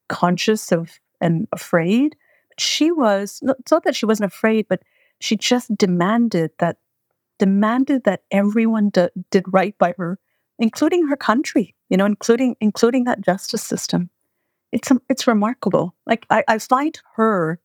conscious 0.10 0.71
of 0.71 0.99
and 1.21 1.47
afraid 1.51 2.15
But 2.49 2.60
she 2.62 2.91
was 2.91 3.41
it's 3.60 3.71
not 3.71 3.83
that 3.83 3.95
she 3.95 4.05
wasn't 4.05 4.31
afraid 4.31 4.67
but 4.67 4.81
she 5.19 5.36
just 5.36 5.75
demanded 5.77 6.51
that 6.60 6.77
demanded 7.39 8.03
that 8.03 8.21
everyone 8.31 8.89
d- 8.89 9.10
did 9.31 9.45
right 9.51 9.77
by 9.77 9.93
her, 9.97 10.19
including 10.60 11.07
her 11.07 11.17
country. 11.17 11.75
You 11.89 11.95
know, 11.97 12.05
including 12.05 12.55
including 12.60 13.05
that 13.05 13.21
justice 13.21 13.63
system. 13.63 14.10
It's 14.73 14.91
um, 14.91 15.01
it's 15.10 15.27
remarkable. 15.27 15.95
Like 16.05 16.25
I, 16.29 16.43
I 16.47 16.57
find 16.57 16.99
her. 17.15 17.60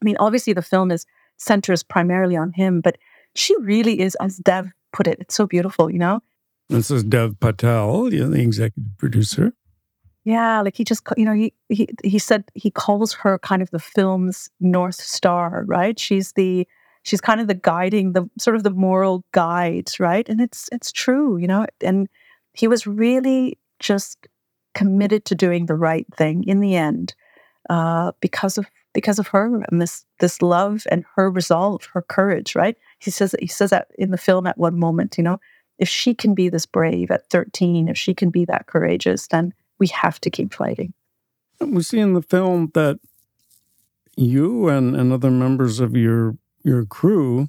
I 0.00 0.04
mean, 0.04 0.16
obviously 0.18 0.52
the 0.52 0.62
film 0.62 0.90
is 0.90 1.06
centers 1.36 1.82
primarily 1.82 2.36
on 2.36 2.52
him, 2.52 2.80
but 2.80 2.96
she 3.34 3.54
really 3.60 4.00
is, 4.00 4.14
as 4.16 4.38
Dev 4.38 4.70
put 4.92 5.06
it, 5.06 5.18
it's 5.20 5.34
so 5.34 5.46
beautiful. 5.46 5.90
You 5.90 5.98
know. 5.98 6.20
This 6.68 6.90
is 6.90 7.02
Dev 7.02 7.40
Patel, 7.40 8.12
you 8.12 8.20
know, 8.20 8.30
the 8.30 8.40
executive 8.40 8.96
producer. 8.98 9.52
Yeah, 10.24 10.60
like 10.60 10.76
he 10.76 10.84
just, 10.84 11.02
you 11.16 11.24
know, 11.24 11.32
he 11.32 11.52
he 11.68 11.88
he 12.04 12.18
said 12.18 12.44
he 12.54 12.70
calls 12.70 13.14
her 13.14 13.38
kind 13.38 13.62
of 13.62 13.70
the 13.70 13.78
film's 13.78 14.50
north 14.60 14.96
star, 14.96 15.64
right? 15.66 15.98
She's 15.98 16.32
the 16.34 16.68
she's 17.02 17.20
kind 17.20 17.40
of 17.40 17.48
the 17.48 17.54
guiding, 17.54 18.12
the 18.12 18.28
sort 18.38 18.54
of 18.54 18.62
the 18.62 18.70
moral 18.70 19.24
guide, 19.32 19.90
right? 19.98 20.28
And 20.28 20.40
it's 20.40 20.68
it's 20.70 20.92
true, 20.92 21.38
you 21.38 21.46
know. 21.46 21.66
And 21.80 22.08
he 22.52 22.68
was 22.68 22.86
really 22.86 23.58
just 23.78 24.28
committed 24.74 25.24
to 25.24 25.34
doing 25.34 25.66
the 25.66 25.74
right 25.74 26.06
thing 26.14 26.44
in 26.44 26.60
the 26.60 26.76
end, 26.76 27.14
uh, 27.70 28.12
because 28.20 28.58
of 28.58 28.66
because 28.92 29.18
of 29.18 29.28
her 29.28 29.62
and 29.70 29.80
this 29.80 30.04
this 30.18 30.42
love 30.42 30.84
and 30.90 31.04
her 31.16 31.30
resolve, 31.30 31.84
her 31.92 32.02
courage, 32.02 32.54
right? 32.54 32.76
He 32.98 33.10
says 33.10 33.34
he 33.38 33.46
says 33.46 33.70
that 33.70 33.88
in 33.98 34.10
the 34.10 34.18
film 34.18 34.46
at 34.46 34.58
one 34.58 34.78
moment, 34.78 35.16
you 35.16 35.24
know, 35.24 35.38
if 35.78 35.88
she 35.88 36.14
can 36.14 36.34
be 36.34 36.48
this 36.48 36.66
brave 36.66 37.10
at 37.10 37.28
13, 37.30 37.88
if 37.88 37.96
she 37.96 38.14
can 38.14 38.30
be 38.30 38.44
that 38.44 38.66
courageous, 38.66 39.26
then 39.28 39.54
we 39.78 39.86
have 39.88 40.20
to 40.20 40.30
keep 40.30 40.52
fighting. 40.52 40.92
We 41.60 41.82
see 41.82 41.98
in 41.98 42.14
the 42.14 42.22
film 42.22 42.70
that 42.74 43.00
you 44.16 44.68
and, 44.68 44.94
and 44.94 45.12
other 45.12 45.30
members 45.30 45.80
of 45.80 45.96
your 45.96 46.36
your 46.62 46.84
crew, 46.84 47.48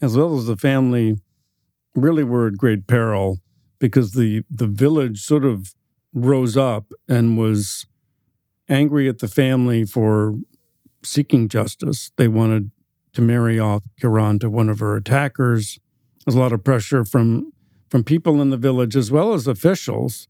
as 0.00 0.16
well 0.16 0.38
as 0.38 0.46
the 0.46 0.56
family, 0.56 1.16
really 1.94 2.24
were 2.24 2.46
at 2.46 2.56
great 2.56 2.86
peril 2.86 3.38
because 3.78 4.12
the 4.12 4.44
the 4.50 4.66
village 4.66 5.22
sort 5.22 5.44
of 5.44 5.74
rose 6.14 6.56
up 6.56 6.92
and 7.08 7.38
was 7.38 7.86
angry 8.68 9.08
at 9.08 9.18
the 9.18 9.28
family 9.28 9.84
for 9.84 10.34
seeking 11.02 11.48
justice. 11.48 12.12
They 12.16 12.28
wanted 12.28 12.70
to 13.14 13.22
marry 13.22 13.58
off 13.58 13.82
Kiran 14.00 14.40
to 14.40 14.50
one 14.50 14.68
of 14.68 14.80
her 14.80 14.96
attackers. 14.96 15.78
There's 16.24 16.36
a 16.36 16.40
lot 16.40 16.52
of 16.52 16.64
pressure 16.64 17.04
from 17.04 17.52
from 17.88 18.04
people 18.04 18.42
in 18.42 18.50
the 18.50 18.58
village 18.58 18.96
as 18.96 19.10
well 19.10 19.32
as 19.32 19.46
officials 19.46 20.28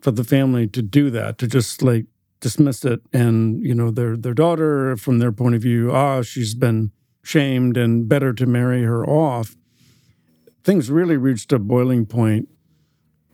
for 0.00 0.10
the 0.10 0.24
family 0.24 0.66
to 0.66 0.80
do 0.80 1.10
that, 1.10 1.36
to 1.38 1.46
just 1.46 1.82
like 1.82 2.06
dismiss 2.40 2.84
it. 2.84 3.00
And, 3.12 3.62
you 3.62 3.74
know, 3.74 3.90
their 3.90 4.16
their 4.16 4.34
daughter, 4.34 4.96
from 4.96 5.18
their 5.18 5.32
point 5.32 5.54
of 5.54 5.62
view, 5.62 5.92
ah, 5.92 6.22
she's 6.22 6.54
been 6.54 6.92
shamed 7.22 7.76
and 7.76 8.08
better 8.08 8.32
to 8.32 8.46
marry 8.46 8.84
her 8.84 9.04
off. 9.04 9.56
Things 10.64 10.90
really 10.90 11.16
reached 11.16 11.52
a 11.52 11.58
boiling 11.58 12.06
point 12.06 12.48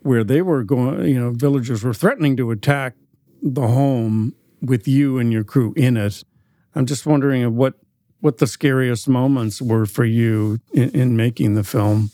where 0.01 0.25
they 0.25 0.43
were 0.43 0.65
going, 0.65 1.07
you 1.07 1.21
know, 1.21 1.31
villagers 1.31 1.85
were 1.85 1.95
threatening 1.95 2.37
to 2.37 2.51
attack 2.51 2.95
the 3.41 3.69
home 3.69 4.35
with 4.61 4.87
you 4.89 5.19
and 5.19 5.33
your 5.33 5.45
crew 5.45 5.73
in 5.77 5.97
it. 5.97 6.25
I'm 6.75 6.87
just 6.87 7.07
wondering 7.07 7.57
what 7.57 7.75
what 8.21 8.39
the 8.39 8.47
scariest 8.47 9.09
moments 9.09 9.61
were 9.61 9.85
for 9.85 10.05
you 10.05 10.61
in, 10.73 10.91
in 10.91 11.17
making 11.17 11.55
the 11.55 11.65
film. 11.65 12.11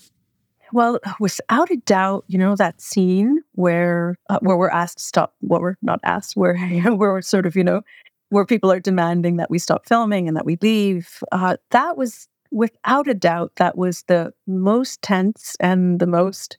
Well, 0.72 0.98
without 1.20 1.70
a 1.70 1.76
doubt, 1.76 2.24
you 2.28 2.38
know 2.38 2.56
that 2.56 2.80
scene 2.80 3.42
where 3.52 4.16
uh, 4.28 4.38
where 4.40 4.56
we're 4.56 4.70
asked 4.70 4.98
to 4.98 5.04
stop. 5.04 5.34
What 5.40 5.60
we're 5.60 5.76
not 5.82 6.00
asked, 6.02 6.36
where 6.36 6.56
where 6.84 6.96
we're 6.96 7.22
sort 7.22 7.46
of 7.46 7.56
you 7.56 7.64
know 7.64 7.82
where 8.30 8.44
people 8.44 8.70
are 8.70 8.80
demanding 8.80 9.36
that 9.36 9.50
we 9.50 9.58
stop 9.58 9.86
filming 9.86 10.28
and 10.28 10.36
that 10.36 10.44
we 10.44 10.58
leave. 10.60 11.22
Uh, 11.32 11.56
that 11.70 11.96
was 11.96 12.28
without 12.50 13.08
a 13.08 13.14
doubt 13.14 13.52
that 13.56 13.76
was 13.76 14.02
the 14.04 14.32
most 14.46 15.00
tense 15.02 15.56
and 15.60 16.00
the 16.00 16.06
most 16.06 16.56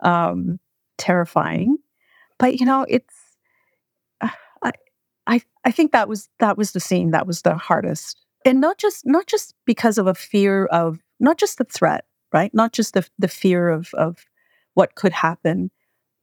um, 0.00 0.58
terrifying. 0.98 1.76
But 2.38 2.60
you 2.60 2.66
know, 2.66 2.86
it's 2.88 3.14
I 5.66 5.70
think 5.70 5.92
that 5.92 6.08
was 6.08 6.28
that 6.38 6.56
was 6.56 6.72
the 6.72 6.80
scene 6.80 7.10
that 7.10 7.26
was 7.26 7.42
the 7.42 7.56
hardest, 7.56 8.24
and 8.46 8.60
not 8.60 8.78
just 8.78 9.04
not 9.04 9.26
just 9.26 9.54
because 9.66 9.98
of 9.98 10.06
a 10.06 10.14
fear 10.14 10.66
of 10.66 11.00
not 11.20 11.36
just 11.38 11.58
the 11.58 11.64
threat 11.64 12.04
right? 12.32 12.52
Not 12.54 12.72
just 12.72 12.94
the 12.94 13.06
the 13.18 13.28
fear 13.28 13.68
of 13.68 13.90
of 13.94 14.26
what 14.74 14.94
could 14.94 15.12
happen, 15.12 15.70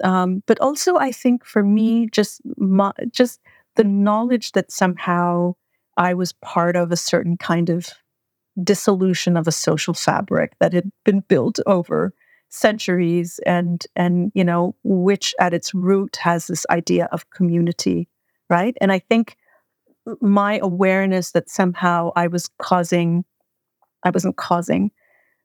um, 0.04 0.44
but 0.46 0.60
also 0.60 0.98
I 0.98 1.12
think 1.12 1.46
for 1.46 1.64
me, 1.64 2.08
just 2.12 2.42
my, 2.58 2.92
just 3.12 3.40
the 3.76 3.84
knowledge 3.84 4.52
that 4.54 4.72
somehow 4.72 5.56
I 5.98 6.14
was 6.14 6.34
part 6.34 6.76
of 6.76 6.92
a 6.92 6.98
certain 6.98 7.38
kind 7.38 7.70
of 7.70 7.90
dissolution 8.64 9.36
of 9.38 9.48
a 9.48 9.52
social 9.52 9.94
fabric 9.94 10.54
that 10.60 10.74
had 10.74 10.92
been 11.04 11.22
built 11.22 11.60
over 11.66 12.14
centuries 12.50 13.40
and 13.48 13.88
and 13.96 14.32
you 14.36 14.44
know 14.44 14.76
which 14.84 15.34
at 15.40 15.56
its 15.56 15.74
root 15.74 16.18
has 16.18 16.46
this 16.46 16.66
idea 16.70 17.10
of 17.12 17.28
community 17.32 18.08
right 18.54 18.78
and 18.82 18.92
i 18.92 19.00
think 19.00 19.36
my 20.22 20.60
awareness 20.62 21.32
that 21.32 21.50
somehow 21.50 22.12
i 22.16 22.28
was 22.28 22.50
causing 22.60 23.26
i 24.04 24.10
wasn't 24.10 24.38
causing 24.38 24.92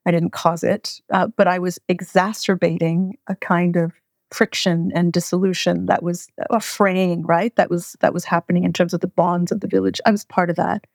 I 0.09 0.11
didn't 0.11 0.33
cause 0.33 0.65
it, 0.65 1.03
uh, 1.13 1.27
but 1.37 1.47
I 1.47 1.59
was 1.59 1.79
exacerbating 1.87 3.19
a 3.27 3.37
kind 3.37 3.77
of 3.77 3.93
friction 4.31 4.91
and 4.95 5.13
dissolution 5.13 5.85
that 5.85 6.03
was 6.03 6.29
a 6.49 6.61
fraying, 6.61 7.27
right? 7.27 7.55
That 7.57 7.69
was 7.69 7.95
that 8.01 8.15
was 8.15 8.25
happening 8.25 8.65
in 8.65 8.73
terms 8.73 8.95
of 8.95 9.01
the 9.01 9.07
bonds 9.07 9.53
of 9.53 9.61
the 9.61 9.69
village. 9.69 10.01
I 10.07 10.11
was 10.11 10.25
part 10.25 10.49
of 10.49 10.57
that. 10.57 10.87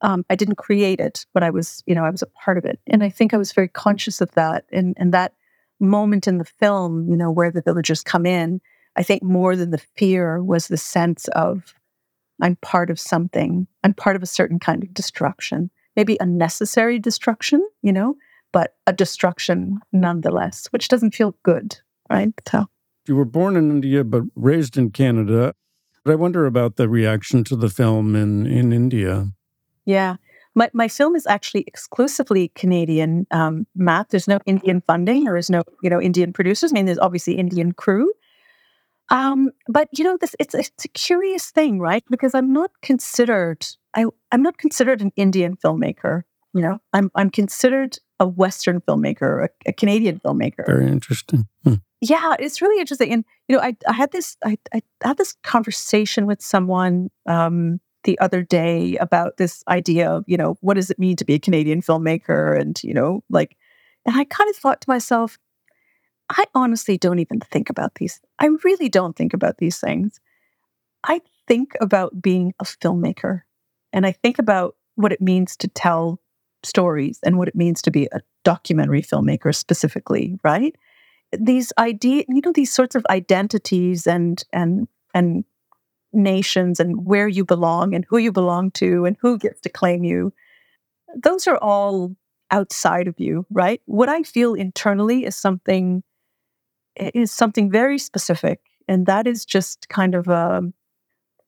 Um, 0.00 0.24
I 0.30 0.34
didn't 0.34 0.56
create 0.56 0.98
it, 0.98 1.26
but 1.34 1.42
I 1.42 1.50
was, 1.50 1.82
you 1.86 1.94
know, 1.94 2.04
I 2.04 2.10
was 2.10 2.22
a 2.22 2.26
part 2.42 2.56
of 2.56 2.64
it, 2.64 2.80
and 2.86 3.04
I 3.04 3.10
think 3.10 3.34
I 3.34 3.36
was 3.36 3.52
very 3.52 3.68
conscious 3.68 4.22
of 4.22 4.30
that. 4.32 4.64
And 4.72 4.94
and 4.98 5.12
that 5.12 5.34
moment 5.78 6.26
in 6.26 6.38
the 6.38 6.46
film, 6.46 7.06
you 7.10 7.16
know, 7.16 7.30
where 7.30 7.50
the 7.50 7.62
villagers 7.62 8.02
come 8.02 8.24
in, 8.24 8.62
I 8.98 9.04
think 9.04 9.22
more 9.22 9.54
than 9.54 9.70
the 9.70 9.80
fear 9.96 10.42
was 10.42 10.66
the 10.66 10.76
sense 10.76 11.28
of 11.28 11.72
I'm 12.42 12.56
part 12.56 12.90
of 12.90 12.98
something. 12.98 13.68
I'm 13.84 13.94
part 13.94 14.16
of 14.16 14.22
a 14.22 14.26
certain 14.26 14.58
kind 14.58 14.82
of 14.82 14.92
destruction, 14.92 15.70
maybe 15.94 16.16
a 16.20 16.26
necessary 16.26 16.98
destruction, 16.98 17.64
you 17.80 17.92
know, 17.92 18.16
but 18.52 18.74
a 18.88 18.92
destruction 18.92 19.78
nonetheless, 19.92 20.66
which 20.70 20.88
doesn't 20.88 21.14
feel 21.14 21.36
good, 21.44 21.78
right? 22.10 22.32
So 22.48 22.66
you 23.06 23.14
were 23.14 23.24
born 23.24 23.56
in 23.56 23.70
India 23.70 24.02
but 24.02 24.24
raised 24.34 24.76
in 24.76 24.90
Canada. 24.90 25.54
But 26.04 26.12
I 26.12 26.16
wonder 26.16 26.46
about 26.46 26.76
the 26.76 26.88
reaction 26.88 27.44
to 27.44 27.56
the 27.56 27.68
film 27.68 28.16
in, 28.16 28.46
in 28.46 28.72
India. 28.72 29.28
Yeah. 29.84 30.16
My, 30.54 30.70
my 30.72 30.88
film 30.88 31.14
is 31.14 31.26
actually 31.26 31.64
exclusively 31.68 32.48
Canadian, 32.56 33.26
um, 33.30 33.66
Matt. 33.76 34.08
There's 34.10 34.26
no 34.26 34.40
Indian 34.44 34.82
funding. 34.86 35.24
There 35.24 35.36
is 35.36 35.50
no, 35.50 35.62
you 35.82 35.90
know, 35.90 36.00
Indian 36.00 36.32
producers. 36.32 36.72
I 36.72 36.74
mean, 36.74 36.86
there's 36.86 36.98
obviously 36.98 37.34
Indian 37.34 37.72
crew. 37.72 38.12
Um, 39.10 39.50
but 39.68 39.88
you 39.96 40.04
know, 40.04 40.16
this 40.20 40.36
it's, 40.38 40.54
it's 40.54 40.84
a 40.84 40.88
curious 40.88 41.50
thing, 41.50 41.80
right? 41.80 42.04
Because 42.10 42.34
I'm 42.34 42.52
not 42.52 42.70
considered 42.82 43.66
I 43.94 44.06
I'm 44.32 44.42
not 44.42 44.58
considered 44.58 45.00
an 45.00 45.12
Indian 45.16 45.56
filmmaker. 45.56 46.22
You 46.54 46.62
know, 46.62 46.78
I'm 46.92 47.10
I'm 47.14 47.30
considered 47.30 47.98
a 48.20 48.26
Western 48.26 48.80
filmmaker, 48.80 49.46
a, 49.46 49.48
a 49.66 49.72
Canadian 49.72 50.20
filmmaker. 50.20 50.66
Very 50.66 50.88
interesting. 50.88 51.46
Hmm. 51.64 51.74
Yeah, 52.00 52.34
it's 52.38 52.62
really 52.62 52.80
interesting. 52.80 53.12
And 53.12 53.24
you 53.48 53.56
know, 53.56 53.62
I 53.62 53.76
I 53.88 53.92
had 53.92 54.12
this 54.12 54.36
I 54.44 54.56
I 54.72 54.82
had 55.02 55.16
this 55.16 55.34
conversation 55.42 56.26
with 56.26 56.40
someone 56.40 57.10
um, 57.26 57.80
the 58.04 58.18
other 58.20 58.42
day 58.42 58.96
about 58.96 59.36
this 59.36 59.62
idea 59.68 60.10
of 60.10 60.24
you 60.26 60.36
know 60.36 60.56
what 60.60 60.74
does 60.74 60.90
it 60.90 60.98
mean 60.98 61.16
to 61.16 61.24
be 61.24 61.34
a 61.34 61.38
Canadian 61.38 61.82
filmmaker, 61.82 62.58
and 62.58 62.82
you 62.82 62.94
know, 62.94 63.22
like, 63.30 63.56
and 64.06 64.16
I 64.16 64.24
kind 64.24 64.48
of 64.50 64.56
thought 64.56 64.80
to 64.82 64.90
myself, 64.90 65.38
I 66.30 66.44
honestly 66.54 66.98
don't 66.98 67.18
even 67.18 67.40
think 67.40 67.70
about 67.70 67.96
these. 67.96 68.20
I 68.38 68.46
really 68.64 68.88
don't 68.88 69.16
think 69.16 69.34
about 69.34 69.58
these 69.58 69.78
things. 69.78 70.20
I 71.04 71.20
think 71.46 71.72
about 71.80 72.20
being 72.20 72.54
a 72.60 72.64
filmmaker 72.64 73.42
and 73.92 74.06
I 74.06 74.12
think 74.12 74.38
about 74.38 74.76
what 74.96 75.12
it 75.12 75.20
means 75.20 75.56
to 75.58 75.68
tell 75.68 76.20
stories 76.62 77.20
and 77.24 77.38
what 77.38 77.48
it 77.48 77.54
means 77.54 77.80
to 77.82 77.90
be 77.90 78.08
a 78.12 78.20
documentary 78.44 79.02
filmmaker 79.02 79.54
specifically, 79.54 80.38
right? 80.42 80.74
These 81.38 81.72
idea, 81.78 82.24
you 82.28 82.40
know, 82.44 82.52
these 82.52 82.72
sorts 82.72 82.94
of 82.94 83.06
identities 83.10 84.06
and 84.06 84.42
and 84.52 84.88
and 85.14 85.44
nations 86.12 86.80
and 86.80 87.04
where 87.04 87.28
you 87.28 87.44
belong 87.44 87.94
and 87.94 88.04
who 88.08 88.18
you 88.18 88.32
belong 88.32 88.70
to 88.72 89.04
and 89.04 89.16
who 89.20 89.38
gets 89.38 89.60
to 89.60 89.68
claim 89.68 90.04
you. 90.04 90.32
Those 91.14 91.46
are 91.46 91.58
all 91.58 92.16
outside 92.50 93.08
of 93.08 93.20
you, 93.20 93.46
right? 93.50 93.80
What 93.84 94.08
I 94.08 94.22
feel 94.22 94.54
internally 94.54 95.26
is 95.26 95.36
something 95.36 96.02
is 97.14 97.32
something 97.32 97.70
very 97.70 97.98
specific, 97.98 98.60
and 98.86 99.06
that 99.06 99.26
is 99.26 99.44
just 99.44 99.88
kind 99.88 100.14
of 100.14 100.28
a, 100.28 100.62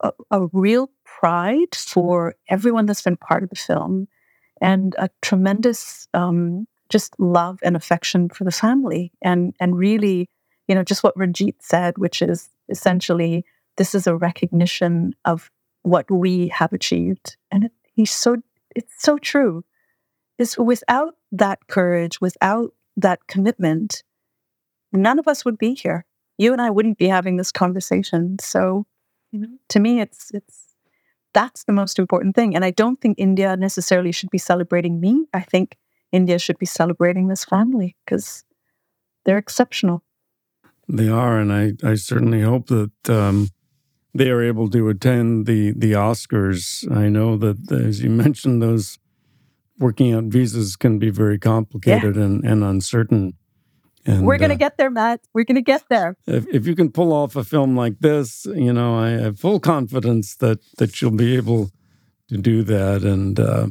a, 0.00 0.12
a 0.30 0.46
real 0.52 0.90
pride 1.04 1.74
for 1.74 2.34
everyone 2.48 2.86
that's 2.86 3.02
been 3.02 3.16
part 3.16 3.42
of 3.42 3.50
the 3.50 3.56
film, 3.56 4.08
and 4.60 4.94
a 4.98 5.08
tremendous 5.22 6.08
um, 6.14 6.66
just 6.88 7.18
love 7.18 7.58
and 7.62 7.76
affection 7.76 8.28
for 8.28 8.44
the 8.44 8.50
family, 8.50 9.12
and 9.22 9.54
and 9.60 9.76
really, 9.76 10.28
you 10.68 10.74
know, 10.74 10.84
just 10.84 11.02
what 11.02 11.16
Ranjit 11.16 11.56
said, 11.60 11.98
which 11.98 12.22
is 12.22 12.50
essentially 12.68 13.44
this 13.76 13.94
is 13.94 14.06
a 14.06 14.16
recognition 14.16 15.14
of 15.24 15.50
what 15.82 16.10
we 16.10 16.48
have 16.48 16.72
achieved, 16.72 17.36
and 17.50 17.64
it, 17.64 17.72
he's 17.94 18.10
so 18.10 18.36
it's 18.76 18.94
so 18.98 19.18
true. 19.18 19.64
Is 20.38 20.56
without 20.56 21.16
that 21.32 21.66
courage, 21.68 22.20
without 22.20 22.72
that 22.96 23.26
commitment, 23.26 24.02
none 24.92 25.18
of 25.18 25.28
us 25.28 25.44
would 25.44 25.58
be 25.58 25.74
here. 25.74 26.04
You 26.38 26.52
and 26.52 26.60
I 26.60 26.70
wouldn't 26.70 26.98
be 26.98 27.08
having 27.08 27.36
this 27.36 27.52
conversation. 27.52 28.38
So, 28.40 28.86
you 29.30 29.40
know, 29.40 29.48
to 29.68 29.80
me, 29.80 30.00
it's 30.00 30.30
it's 30.32 30.70
that's 31.32 31.64
the 31.64 31.72
most 31.72 31.98
important 31.98 32.34
thing. 32.34 32.54
And 32.56 32.64
I 32.64 32.70
don't 32.70 33.00
think 33.00 33.18
India 33.18 33.56
necessarily 33.56 34.12
should 34.12 34.30
be 34.30 34.38
celebrating 34.38 35.00
me. 35.00 35.26
I 35.32 35.40
think 35.40 35.76
India 36.12 36.38
should 36.38 36.58
be 36.58 36.66
celebrating 36.66 37.28
this 37.28 37.44
family 37.44 37.96
because 38.04 38.44
they're 39.24 39.38
exceptional. 39.38 40.02
They 40.88 41.08
are, 41.08 41.38
and 41.38 41.52
I, 41.52 41.72
I 41.88 41.94
certainly 41.94 42.42
hope 42.42 42.66
that 42.66 43.08
um, 43.08 43.50
they 44.12 44.28
are 44.30 44.42
able 44.42 44.68
to 44.70 44.88
attend 44.88 45.46
the 45.46 45.72
the 45.72 45.92
Oscars. 45.92 46.90
I 46.90 47.08
know 47.08 47.36
that, 47.36 47.70
as 47.70 48.02
you 48.02 48.10
mentioned, 48.10 48.60
those 48.60 48.98
working 49.78 50.12
out 50.12 50.24
visas 50.24 50.76
can 50.76 50.98
be 50.98 51.10
very 51.10 51.38
complicated 51.38 52.16
yeah. 52.16 52.22
and, 52.22 52.44
and 52.44 52.64
uncertain. 52.64 53.34
And, 54.06 54.26
We're 54.26 54.38
going 54.38 54.50
to 54.50 54.54
uh, 54.54 54.58
get 54.58 54.78
there, 54.78 54.90
Matt. 54.90 55.20
We're 55.34 55.44
going 55.44 55.56
to 55.56 55.62
get 55.62 55.84
there. 55.90 56.16
If, 56.26 56.46
if 56.48 56.66
you 56.66 56.74
can 56.74 56.90
pull 56.90 57.12
off 57.12 57.36
a 57.36 57.44
film 57.44 57.76
like 57.76 57.98
this, 58.00 58.46
you 58.46 58.72
know, 58.72 58.98
I 58.98 59.10
have 59.10 59.38
full 59.38 59.60
confidence 59.60 60.36
that 60.36 60.58
that 60.78 61.00
you'll 61.00 61.10
be 61.10 61.36
able 61.36 61.70
to 62.28 62.38
do 62.38 62.62
that. 62.62 63.02
And 63.02 63.38
uh, 63.38 63.68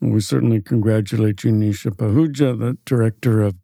we 0.00 0.20
certainly 0.20 0.60
congratulate 0.60 1.42
you, 1.42 1.50
Nisha 1.50 1.90
Pahuja, 1.90 2.58
the 2.58 2.78
director 2.84 3.42
of 3.42 3.56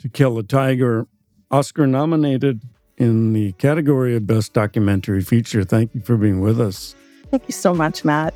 To 0.00 0.08
Kill 0.08 0.38
a 0.38 0.42
Tiger, 0.42 1.06
Oscar 1.50 1.86
nominated 1.86 2.62
in 2.96 3.32
the 3.32 3.52
category 3.52 4.14
of 4.14 4.26
Best 4.26 4.52
Documentary 4.52 5.22
Feature. 5.22 5.64
Thank 5.64 5.94
you 5.94 6.00
for 6.00 6.16
being 6.16 6.40
with 6.40 6.60
us. 6.60 6.94
Thank 7.30 7.44
you 7.48 7.52
so 7.52 7.74
much, 7.74 8.04
Matt. 8.04 8.34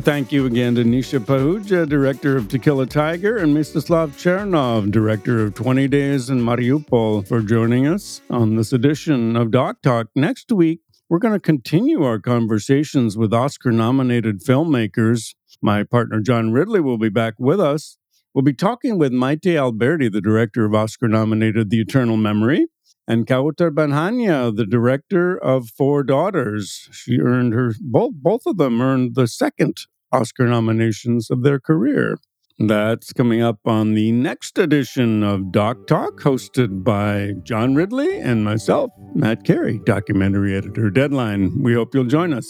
Thank 0.00 0.30
you 0.30 0.44
again 0.44 0.74
to 0.74 0.84
Nisha 0.84 1.18
Pahuja, 1.20 1.88
director 1.88 2.36
of 2.36 2.48
To 2.48 2.58
Kill 2.58 2.82
a 2.82 2.86
Tiger, 2.86 3.38
and 3.38 3.56
Mstyslav 3.56 4.10
Chernov, 4.10 4.90
director 4.90 5.42
of 5.42 5.54
20 5.54 5.88
Days 5.88 6.28
in 6.28 6.40
Mariupol, 6.40 7.26
for 7.26 7.40
joining 7.40 7.86
us 7.86 8.20
on 8.28 8.56
this 8.56 8.74
edition 8.74 9.36
of 9.36 9.50
Doc 9.50 9.80
Talk. 9.82 10.08
Next 10.14 10.52
week, 10.52 10.80
we're 11.08 11.18
going 11.18 11.32
to 11.32 11.40
continue 11.40 12.02
our 12.02 12.18
conversations 12.18 13.16
with 13.16 13.32
Oscar 13.32 13.72
nominated 13.72 14.42
filmmakers. 14.44 15.34
My 15.62 15.82
partner 15.82 16.20
John 16.20 16.52
Ridley 16.52 16.80
will 16.80 16.98
be 16.98 17.08
back 17.08 17.34
with 17.38 17.58
us. 17.58 17.96
We'll 18.34 18.42
be 18.42 18.52
talking 18.52 18.98
with 18.98 19.12
Maite 19.12 19.54
Alberdi, 19.56 20.12
the 20.12 20.20
director 20.20 20.66
of 20.66 20.74
Oscar 20.74 21.08
nominated 21.08 21.70
The 21.70 21.80
Eternal 21.80 22.18
Memory, 22.18 22.66
and 23.06 23.26
Kaouther 23.26 23.74
Ben 23.74 23.90
Hania, 23.90 24.54
the 24.54 24.66
director 24.66 25.36
of 25.36 25.68
Four 25.70 26.02
Daughters. 26.02 26.88
She 26.92 27.18
earned 27.18 27.54
her 27.54 27.74
both 27.80 28.14
both 28.14 28.42
of 28.46 28.56
them 28.56 28.80
earned 28.80 29.14
the 29.14 29.28
second 29.28 29.76
Oscar 30.12 30.46
nominations 30.46 31.30
of 31.30 31.42
their 31.42 31.60
career. 31.60 32.18
That's 32.58 33.12
coming 33.12 33.42
up 33.42 33.58
on 33.66 33.92
the 33.94 34.12
next 34.12 34.58
edition 34.58 35.22
of 35.22 35.52
Doc 35.52 35.86
Talk, 35.86 36.20
hosted 36.20 36.82
by 36.84 37.34
John 37.42 37.74
Ridley 37.74 38.18
and 38.18 38.44
myself, 38.44 38.90
Matt 39.14 39.44
Carey, 39.44 39.78
documentary 39.84 40.56
editor 40.56 40.88
Deadline. 40.88 41.62
We 41.62 41.74
hope 41.74 41.94
you'll 41.94 42.04
join 42.04 42.32
us. 42.32 42.46